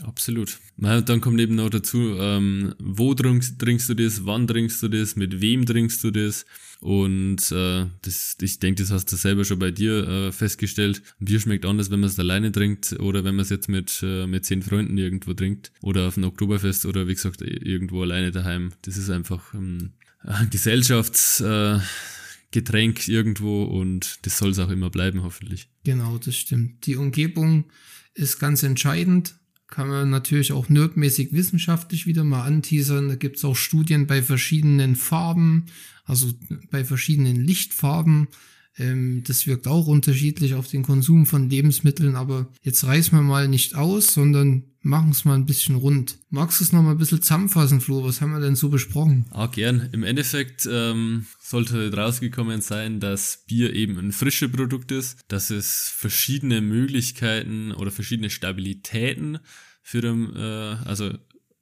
Absolut. 0.00 0.58
Dann 0.78 1.20
kommt 1.20 1.38
eben 1.38 1.56
noch 1.56 1.68
dazu, 1.68 2.16
ähm, 2.18 2.74
wo 2.78 3.12
trinkst, 3.12 3.58
trinkst 3.58 3.90
du 3.90 3.94
das, 3.94 4.24
wann 4.24 4.46
trinkst 4.46 4.82
du 4.82 4.88
das, 4.88 5.16
mit 5.16 5.42
wem 5.42 5.66
trinkst 5.66 6.02
du 6.02 6.10
das. 6.10 6.46
Und 6.80 7.52
äh, 7.52 7.84
das, 8.00 8.38
ich 8.40 8.58
denke, 8.58 8.82
das 8.82 8.90
hast 8.90 9.12
du 9.12 9.16
selber 9.16 9.44
schon 9.44 9.58
bei 9.58 9.70
dir 9.70 10.08
äh, 10.08 10.32
festgestellt. 10.32 11.02
Bier 11.20 11.40
schmeckt 11.40 11.66
anders, 11.66 11.90
wenn 11.90 12.00
man 12.00 12.08
es 12.08 12.18
alleine 12.18 12.50
trinkt 12.50 12.98
oder 13.00 13.22
wenn 13.22 13.36
man 13.36 13.42
es 13.42 13.50
jetzt 13.50 13.68
mit, 13.68 14.00
äh, 14.02 14.26
mit 14.26 14.46
zehn 14.46 14.62
Freunden 14.62 14.96
irgendwo 14.96 15.34
trinkt. 15.34 15.72
Oder 15.82 16.08
auf 16.08 16.16
einem 16.16 16.28
Oktoberfest 16.28 16.86
oder 16.86 17.06
wie 17.06 17.14
gesagt, 17.14 17.42
irgendwo 17.42 18.00
alleine 18.02 18.32
daheim. 18.32 18.72
Das 18.82 18.96
ist 18.96 19.10
einfach 19.10 19.52
ähm, 19.52 19.90
ein 20.22 20.48
Gesellschaftsgetränk 20.48 23.08
äh, 23.08 23.12
irgendwo 23.12 23.64
und 23.64 24.20
das 24.22 24.38
soll 24.38 24.52
es 24.52 24.58
auch 24.58 24.70
immer 24.70 24.88
bleiben, 24.88 25.22
hoffentlich. 25.22 25.68
Genau, 25.84 26.16
das 26.16 26.34
stimmt. 26.34 26.86
Die 26.86 26.96
Umgebung 26.96 27.66
ist 28.14 28.40
ganz 28.40 28.62
entscheidend 28.62 29.34
kann 29.72 29.88
man 29.88 30.10
natürlich 30.10 30.52
auch 30.52 30.68
nerdmäßig 30.68 31.32
wissenschaftlich 31.32 32.06
wieder 32.06 32.24
mal 32.24 32.42
anteasern. 32.42 33.08
Da 33.08 33.16
gibt's 33.16 33.44
auch 33.44 33.56
Studien 33.56 34.06
bei 34.06 34.22
verschiedenen 34.22 34.96
Farben, 34.96 35.64
also 36.04 36.30
bei 36.70 36.84
verschiedenen 36.84 37.42
Lichtfarben. 37.42 38.28
Ähm, 38.76 39.22
das 39.26 39.46
wirkt 39.46 39.66
auch 39.66 39.86
unterschiedlich 39.86 40.54
auf 40.54 40.68
den 40.68 40.82
Konsum 40.82 41.24
von 41.24 41.48
Lebensmitteln, 41.48 42.16
aber 42.16 42.52
jetzt 42.60 42.84
reißen 42.84 43.16
wir 43.16 43.22
mal 43.22 43.48
nicht 43.48 43.74
aus, 43.74 44.12
sondern 44.12 44.64
machen 44.82 45.10
es 45.10 45.24
mal 45.24 45.34
ein 45.34 45.46
bisschen 45.46 45.76
rund. 45.76 46.18
Magst 46.30 46.60
du 46.60 46.64
es 46.64 46.72
noch 46.72 46.82
mal 46.82 46.92
ein 46.92 46.98
bisschen 46.98 47.22
zusammenfassen, 47.22 47.80
Flo? 47.80 48.04
Was 48.04 48.20
haben 48.20 48.32
wir 48.32 48.40
denn 48.40 48.56
so 48.56 48.68
besprochen? 48.68 49.26
Ah, 49.30 49.46
gern. 49.46 49.88
Im 49.92 50.02
Endeffekt 50.02 50.68
ähm, 50.70 51.26
sollte 51.40 51.94
rausgekommen 51.94 52.60
sein, 52.60 53.00
dass 53.00 53.44
Bier 53.46 53.72
eben 53.72 53.98
ein 53.98 54.12
frisches 54.12 54.50
Produkt 54.50 54.90
ist, 54.90 55.20
dass 55.28 55.50
es 55.50 55.88
verschiedene 55.96 56.60
Möglichkeiten 56.60 57.72
oder 57.72 57.90
verschiedene 57.90 58.30
Stabilitäten 58.30 59.38
für 59.82 60.00
den, 60.00 60.34
äh, 60.34 60.76
also 60.84 61.12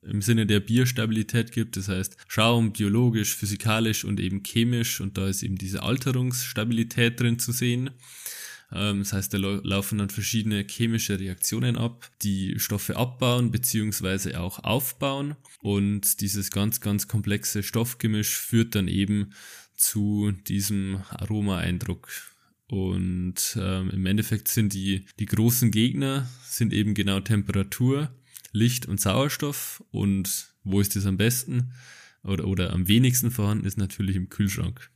im 0.02 0.22
Sinne 0.22 0.46
der 0.46 0.60
Bierstabilität 0.60 1.52
gibt. 1.52 1.76
Das 1.76 1.88
heißt 1.88 2.16
Schaum, 2.26 2.72
biologisch, 2.72 3.36
physikalisch 3.36 4.04
und 4.04 4.18
eben 4.18 4.42
chemisch. 4.42 5.00
Und 5.00 5.18
da 5.18 5.28
ist 5.28 5.42
eben 5.42 5.56
diese 5.56 5.82
Alterungsstabilität 5.82 7.20
drin 7.20 7.38
zu 7.38 7.52
sehen. 7.52 7.90
Ähm, 8.72 9.00
das 9.00 9.12
heißt, 9.12 9.34
da 9.34 9.38
laufen 9.38 9.98
dann 9.98 10.10
verschiedene 10.10 10.64
chemische 10.68 11.18
Reaktionen 11.18 11.76
ab, 11.76 12.10
die 12.22 12.58
Stoffe 12.58 12.96
abbauen 12.96 13.50
beziehungsweise 13.50 14.40
auch 14.40 14.60
aufbauen. 14.60 15.36
Und 15.62 16.20
dieses 16.20 16.50
ganz, 16.50 16.80
ganz 16.80 17.08
komplexe 17.08 17.62
Stoffgemisch 17.62 18.36
führt 18.36 18.74
dann 18.74 18.88
eben 18.88 19.32
zu 19.74 20.32
diesem 20.32 21.02
Aromaeindruck. 21.10 22.08
Und 22.66 23.58
ähm, 23.60 23.90
im 23.90 24.06
Endeffekt 24.06 24.48
sind 24.48 24.74
die, 24.74 25.06
die 25.18 25.26
großen 25.26 25.70
Gegner 25.72 26.28
sind 26.44 26.72
eben 26.72 26.94
genau 26.94 27.18
Temperatur, 27.20 28.14
Licht 28.52 28.86
und 28.86 29.00
Sauerstoff. 29.00 29.82
Und 29.90 30.54
wo 30.62 30.80
ist 30.80 30.94
das 30.94 31.06
am 31.06 31.16
besten 31.16 31.72
oder, 32.22 32.46
oder 32.46 32.72
am 32.72 32.86
wenigsten 32.86 33.30
vorhanden 33.30 33.66
ist 33.66 33.78
natürlich 33.78 34.14
im 34.14 34.28
Kühlschrank. 34.28 34.90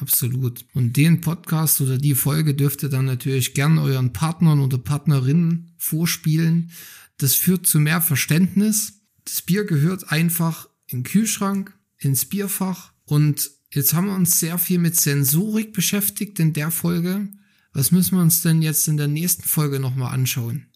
Absolut. 0.00 0.64
Und 0.72 0.96
den 0.96 1.20
Podcast 1.20 1.80
oder 1.82 1.98
die 1.98 2.14
Folge 2.14 2.54
dürft 2.54 2.82
ihr 2.82 2.88
dann 2.88 3.04
natürlich 3.04 3.52
gern 3.52 3.78
euren 3.78 4.12
Partnern 4.12 4.60
oder 4.60 4.78
Partnerinnen 4.78 5.74
vorspielen. 5.76 6.70
Das 7.18 7.34
führt 7.34 7.66
zu 7.66 7.78
mehr 7.78 8.00
Verständnis. 8.00 8.94
Das 9.24 9.42
Bier 9.42 9.64
gehört 9.64 10.10
einfach 10.10 10.68
in 10.86 11.00
den 11.00 11.04
Kühlschrank, 11.04 11.78
ins 11.98 12.24
Bierfach. 12.24 12.92
Und 13.04 13.50
jetzt 13.72 13.92
haben 13.92 14.06
wir 14.06 14.14
uns 14.14 14.40
sehr 14.40 14.56
viel 14.56 14.78
mit 14.78 14.98
Sensorik 14.98 15.74
beschäftigt 15.74 16.40
in 16.40 16.54
der 16.54 16.70
Folge. 16.70 17.28
Was 17.74 17.92
müssen 17.92 18.16
wir 18.16 18.22
uns 18.22 18.40
denn 18.40 18.62
jetzt 18.62 18.88
in 18.88 18.96
der 18.96 19.08
nächsten 19.08 19.44
Folge 19.44 19.80
nochmal 19.80 20.14
anschauen? 20.14 20.66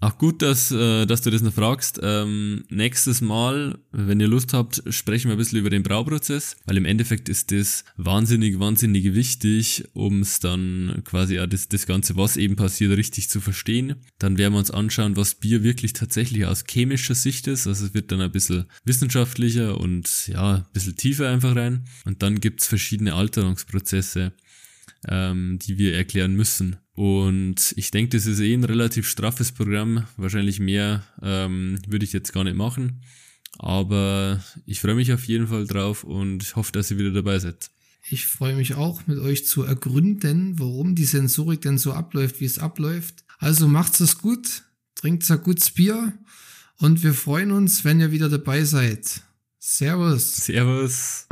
Ach 0.00 0.18
gut, 0.18 0.42
dass, 0.42 0.70
äh, 0.72 1.06
dass 1.06 1.22
du 1.22 1.30
das 1.30 1.40
noch 1.40 1.54
fragst. 1.54 2.00
Ähm, 2.02 2.64
nächstes 2.68 3.22
Mal, 3.22 3.78
wenn 3.92 4.20
ihr 4.20 4.28
Lust 4.28 4.52
habt, 4.52 4.82
sprechen 4.90 5.28
wir 5.28 5.36
ein 5.36 5.38
bisschen 5.38 5.58
über 5.58 5.70
den 5.70 5.82
Brauprozess, 5.82 6.56
weil 6.66 6.76
im 6.76 6.84
Endeffekt 6.84 7.30
ist 7.30 7.50
das 7.50 7.84
wahnsinnig, 7.96 8.58
wahnsinnig 8.58 9.14
wichtig, 9.14 9.84
um 9.94 10.20
es 10.20 10.38
dann 10.38 11.00
quasi 11.04 11.40
auch 11.40 11.46
das, 11.46 11.68
das 11.68 11.86
Ganze, 11.86 12.14
was 12.16 12.36
eben 12.36 12.56
passiert, 12.56 12.94
richtig 12.94 13.30
zu 13.30 13.40
verstehen. 13.40 13.96
Dann 14.18 14.36
werden 14.36 14.52
wir 14.52 14.58
uns 14.58 14.70
anschauen, 14.70 15.16
was 15.16 15.36
Bier 15.36 15.62
wirklich 15.62 15.94
tatsächlich 15.94 16.44
aus 16.44 16.64
chemischer 16.68 17.14
Sicht 17.14 17.46
ist. 17.46 17.66
Also 17.66 17.86
es 17.86 17.94
wird 17.94 18.12
dann 18.12 18.20
ein 18.20 18.32
bisschen 18.32 18.66
wissenschaftlicher 18.84 19.80
und 19.80 20.28
ja, 20.28 20.56
ein 20.56 20.66
bisschen 20.74 20.96
tiefer 20.96 21.30
einfach 21.30 21.56
rein. 21.56 21.84
Und 22.04 22.22
dann 22.22 22.40
gibt's 22.40 22.66
verschiedene 22.66 23.14
Alterungsprozesse, 23.14 24.34
ähm, 25.08 25.58
die 25.60 25.78
wir 25.78 25.94
erklären 25.94 26.34
müssen. 26.34 26.76
Und 26.94 27.74
ich 27.76 27.90
denke, 27.90 28.16
das 28.16 28.26
ist 28.26 28.40
eh 28.40 28.54
ein 28.54 28.64
relativ 28.64 29.08
straffes 29.08 29.52
Programm. 29.52 30.06
Wahrscheinlich 30.16 30.60
mehr 30.60 31.04
ähm, 31.22 31.78
würde 31.86 32.04
ich 32.04 32.12
jetzt 32.12 32.32
gar 32.32 32.44
nicht 32.44 32.56
machen. 32.56 33.02
Aber 33.58 34.42
ich 34.64 34.80
freue 34.80 34.94
mich 34.94 35.12
auf 35.12 35.24
jeden 35.24 35.48
Fall 35.48 35.66
drauf 35.66 36.04
und 36.04 36.56
hoffe, 36.56 36.72
dass 36.72 36.90
ihr 36.90 36.98
wieder 36.98 37.12
dabei 37.12 37.38
seid. 37.38 37.70
Ich 38.08 38.26
freue 38.26 38.54
mich 38.54 38.74
auch, 38.74 39.06
mit 39.06 39.18
euch 39.18 39.46
zu 39.46 39.62
ergründen, 39.64 40.58
warum 40.58 40.94
die 40.94 41.04
Sensorik 41.04 41.62
denn 41.62 41.78
so 41.78 41.92
abläuft, 41.92 42.40
wie 42.40 42.44
es 42.44 42.58
abläuft. 42.58 43.24
Also 43.38 43.66
macht's 43.66 44.00
es 44.00 44.18
gut, 44.18 44.62
trinkt 44.94 45.28
ein 45.30 45.42
gutes 45.42 45.70
Bier 45.70 46.12
und 46.78 47.02
wir 47.02 47.14
freuen 47.14 47.50
uns, 47.50 47.84
wenn 47.84 48.00
ihr 48.00 48.12
wieder 48.12 48.28
dabei 48.28 48.64
seid. 48.64 49.22
Servus. 49.58 50.36
Servus. 50.36 51.26